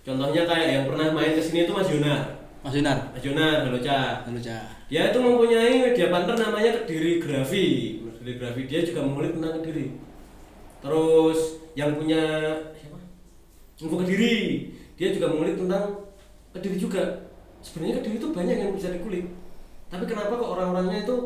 contohnya 0.01 0.49
kayak 0.49 0.67
yang 0.73 0.83
pernah 0.89 1.13
main 1.13 1.37
ke 1.37 1.41
sini 1.41 1.69
itu 1.69 1.71
Mas 1.77 1.87
Yonar. 1.93 2.33
Mas 2.65 2.73
Yunar 2.73 3.13
Mas 3.13 3.21
Yonar, 3.21 3.69
halo 3.69 3.77
Ca. 3.77 4.25
halo 4.25 4.39
Cah 4.41 4.65
Dia 4.89 5.13
itu 5.13 5.21
mempunyai 5.21 5.77
media 5.77 6.09
partner 6.09 6.35
namanya 6.35 6.81
Kediri 6.81 7.21
Grafi. 7.21 7.67
Kediri 8.17 8.37
Grafi 8.41 8.61
dia 8.65 8.81
juga 8.81 9.05
mengulik 9.05 9.37
tentang 9.37 9.53
Kediri. 9.61 9.87
Terus 10.81 11.39
yang 11.77 11.97
punya 11.97 12.21
siapa? 12.73 12.99
Info 13.77 13.95
Kediri. 14.01 14.35
Dia 14.97 15.13
juga 15.13 15.29
mengulik 15.29 15.55
tentang 15.61 16.09
Kediri 16.57 16.77
juga. 16.81 17.03
Sebenarnya 17.61 18.01
Kediri 18.01 18.17
itu 18.17 18.29
banyak 18.33 18.57
yang 18.57 18.71
bisa 18.73 18.89
dikulik. 18.89 19.29
Tapi 19.87 20.03
kenapa 20.03 20.35
kok 20.35 20.51
orang-orangnya 20.57 21.05
itu 21.05 21.17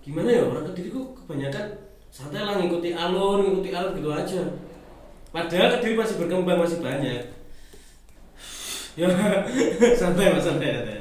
gimana 0.00 0.28
ya 0.30 0.42
orang 0.46 0.64
Kediri 0.70 0.88
kok 0.94 1.06
kebanyakan 1.24 1.66
santai 2.10 2.42
lah 2.42 2.58
ngikuti 2.58 2.94
alur, 2.94 3.42
ngikuti 3.42 3.70
alur 3.74 3.92
gitu 3.98 4.10
aja. 4.14 4.42
Padahal 5.34 5.78
Kediri 5.78 5.98
masih 5.98 6.16
berkembang 6.18 6.58
masih 6.62 6.78
banyak. 6.78 7.22
Ya 8.98 9.06
santai 10.00 10.34
mas 10.34 10.42
santai 10.42 10.70
santai. 10.74 10.99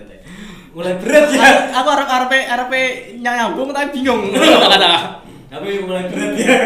Mulai 0.70 1.02
berat 1.02 1.26
ya. 1.34 1.74
aku 1.74 1.88
harap 1.90 2.10
RP 2.28 2.34
RP 2.46 2.74
nyambung 3.20 3.74
tapi 3.74 3.90
bingung 4.00 4.30
kata-kata 4.34 5.18
Tapi 5.50 5.70
mulai 5.82 6.06
berat 6.06 6.34
ya. 6.38 6.58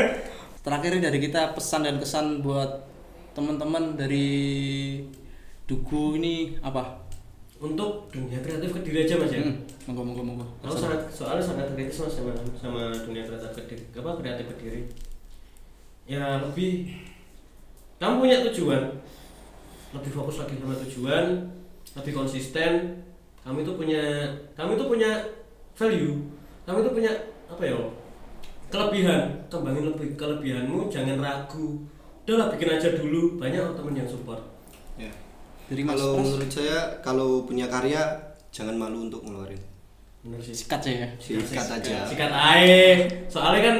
terakhir 0.60 1.00
dari 1.00 1.20
kita 1.24 1.56
pesan 1.56 1.88
dan 1.88 1.96
kesan 2.00 2.44
buat 2.44 2.84
teman-teman 3.32 3.96
dari 3.96 4.28
Dugu 5.64 6.20
ini 6.20 6.60
apa? 6.60 7.00
Untuk 7.64 8.12
dunia 8.12 8.44
kreatif 8.44 8.76
kediri 8.76 9.08
aja 9.08 9.16
mas 9.16 9.32
ya. 9.32 9.40
Hmm, 9.40 9.64
monggo 9.88 10.04
monggo 10.04 10.24
monggo. 10.28 10.46
Aku 10.60 10.76
sangat 10.76 11.08
soalnya 11.08 11.40
sangat 11.40 11.72
kritis 11.72 12.04
mas 12.04 12.12
sama 12.12 12.36
sama 12.60 12.92
dunia 12.92 13.24
kreatif 13.24 13.56
kediri. 13.56 13.84
Apa 13.96 14.20
kreatif 14.20 14.52
kediri? 14.52 14.92
Ya 16.04 16.44
lebih 16.44 16.92
kamu 17.96 18.28
punya 18.28 18.44
tujuan, 18.52 19.00
lebih 19.96 20.12
fokus 20.12 20.44
lagi 20.44 20.60
sama 20.60 20.76
tujuan, 20.84 21.26
lebih 21.96 22.12
konsisten. 22.12 23.00
Kamu 23.44 23.60
itu 23.60 23.72
punya, 23.76 24.02
kamu 24.56 24.80
itu 24.80 24.86
punya 24.88 25.12
value, 25.76 26.16
kamu 26.64 26.78
itu 26.80 26.92
punya 26.96 27.12
apa 27.52 27.64
ya? 27.68 27.76
Kelebihan, 28.72 29.22
kembangin 29.52 29.94
lebih 29.94 30.16
kelebihanmu, 30.18 30.90
jangan 30.90 31.20
ragu. 31.20 31.84
Udahlah 32.24 32.56
bikin 32.56 32.80
aja 32.80 32.90
dulu, 32.96 33.38
banyak 33.38 33.62
temen 33.76 33.94
yang 34.00 34.08
support. 34.08 34.40
ya. 34.96 35.12
Dari 35.68 35.84
Mas 35.84 36.00
kalau 36.00 36.24
menurut 36.24 36.52
saya 36.52 36.80
kalau 37.04 37.44
punya 37.44 37.68
karya 37.68 38.02
jangan 38.50 38.80
malu 38.80 39.12
untuk 39.12 39.22
ngeluarin. 39.28 39.60
Bener 40.24 40.40
sih. 40.40 40.56
sikat 40.56 40.80
saya 40.80 41.04
ya. 41.04 41.08
sikat 41.20 41.68
aja. 41.68 41.96
Sikat 42.08 42.32
ae 42.32 43.12
soalnya 43.28 43.60
kan 43.60 43.76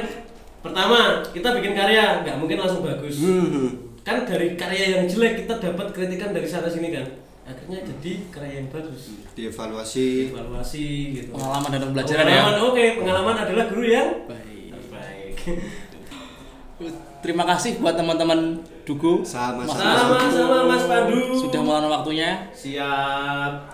pertama 0.60 1.24
kita 1.32 1.56
bikin 1.56 1.72
karya 1.72 2.20
nggak 2.20 2.36
mungkin 2.36 2.60
langsung 2.60 2.84
bagus. 2.84 3.16
Hmm, 3.24 3.96
kan 4.04 4.28
dari 4.28 4.52
karya 4.52 5.00
yang 5.00 5.04
jelek 5.08 5.44
kita 5.44 5.56
dapat 5.56 5.88
kritikan 5.96 6.36
dari 6.36 6.44
sana 6.44 6.68
sini 6.68 6.92
kan 6.92 7.23
akhirnya 7.44 7.78
jadi 7.84 8.12
karya 8.28 8.52
yang 8.56 8.68
bagus 8.68 9.12
dievaluasi 9.32 10.32
evaluasi 10.32 10.84
gitu 11.12 11.30
Pengalaman 11.30 11.68
dan 11.68 11.80
pembelajaran 11.84 12.24
ya. 12.24 12.32
pengalaman 12.40 12.56
oke 12.64 12.84
pengalaman 12.98 13.34
adalah 13.38 13.64
guru 13.68 13.84
yang 13.84 14.08
Baik. 14.24 14.66
terbaik 14.70 15.34
Terima 17.20 17.44
kasih 17.46 17.78
buat 17.78 17.94
teman-teman 17.94 18.60
Dugu. 18.84 19.24
Sama-sama. 19.24 19.64
Mas- 20.12 20.28
sama-sama 20.28 20.68
mas 20.68 20.84
Pandu 20.84 21.32
Sudah 21.32 21.56
meluangkan 21.58 21.88
waktunya. 21.90 22.52
siap 22.52 23.64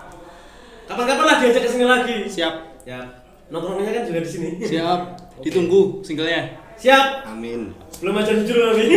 kapan-kapan 0.85 1.25
lah 1.25 1.37
diajak 1.37 1.63
ke 1.63 1.69
sini 1.69 1.83
lagi 1.85 2.17
Siap. 2.27 2.55
ya 2.83 2.99
nongkrongnya 3.47 3.91
kan 3.93 4.03
juga 4.05 4.19
di 4.19 4.29
sini 4.29 4.49
Siap. 4.61 4.99
Oke. 5.39 5.47
Ditunggu 5.47 5.99
singlenya. 6.01 6.55
siap 6.75 7.23
amin 7.25 7.71
belum 7.99 8.15
aja 8.15 8.31
jujur 8.33 8.57
lagi 8.71 8.87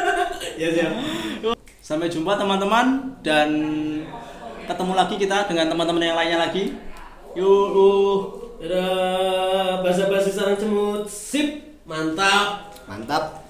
ya 0.62 0.68
siap 0.70 0.92
Sampai 1.88 2.12
jumpa 2.12 2.36
teman-teman 2.36 3.16
dan 3.24 3.48
ketemu 4.68 4.92
lagi 4.92 5.16
kita 5.16 5.48
dengan 5.48 5.72
teman-teman 5.72 6.04
yang 6.04 6.20
lainnya 6.20 6.44
lagi. 6.44 6.76
Yuk. 7.32 7.48
uh. 7.48 8.16
Dadah, 8.60 9.80
bahasa-bahasa 9.80 10.28
sarang 10.28 10.60
cemut, 10.60 11.08
sip, 11.08 11.80
mantap. 11.88 12.76
mantap 12.84 13.47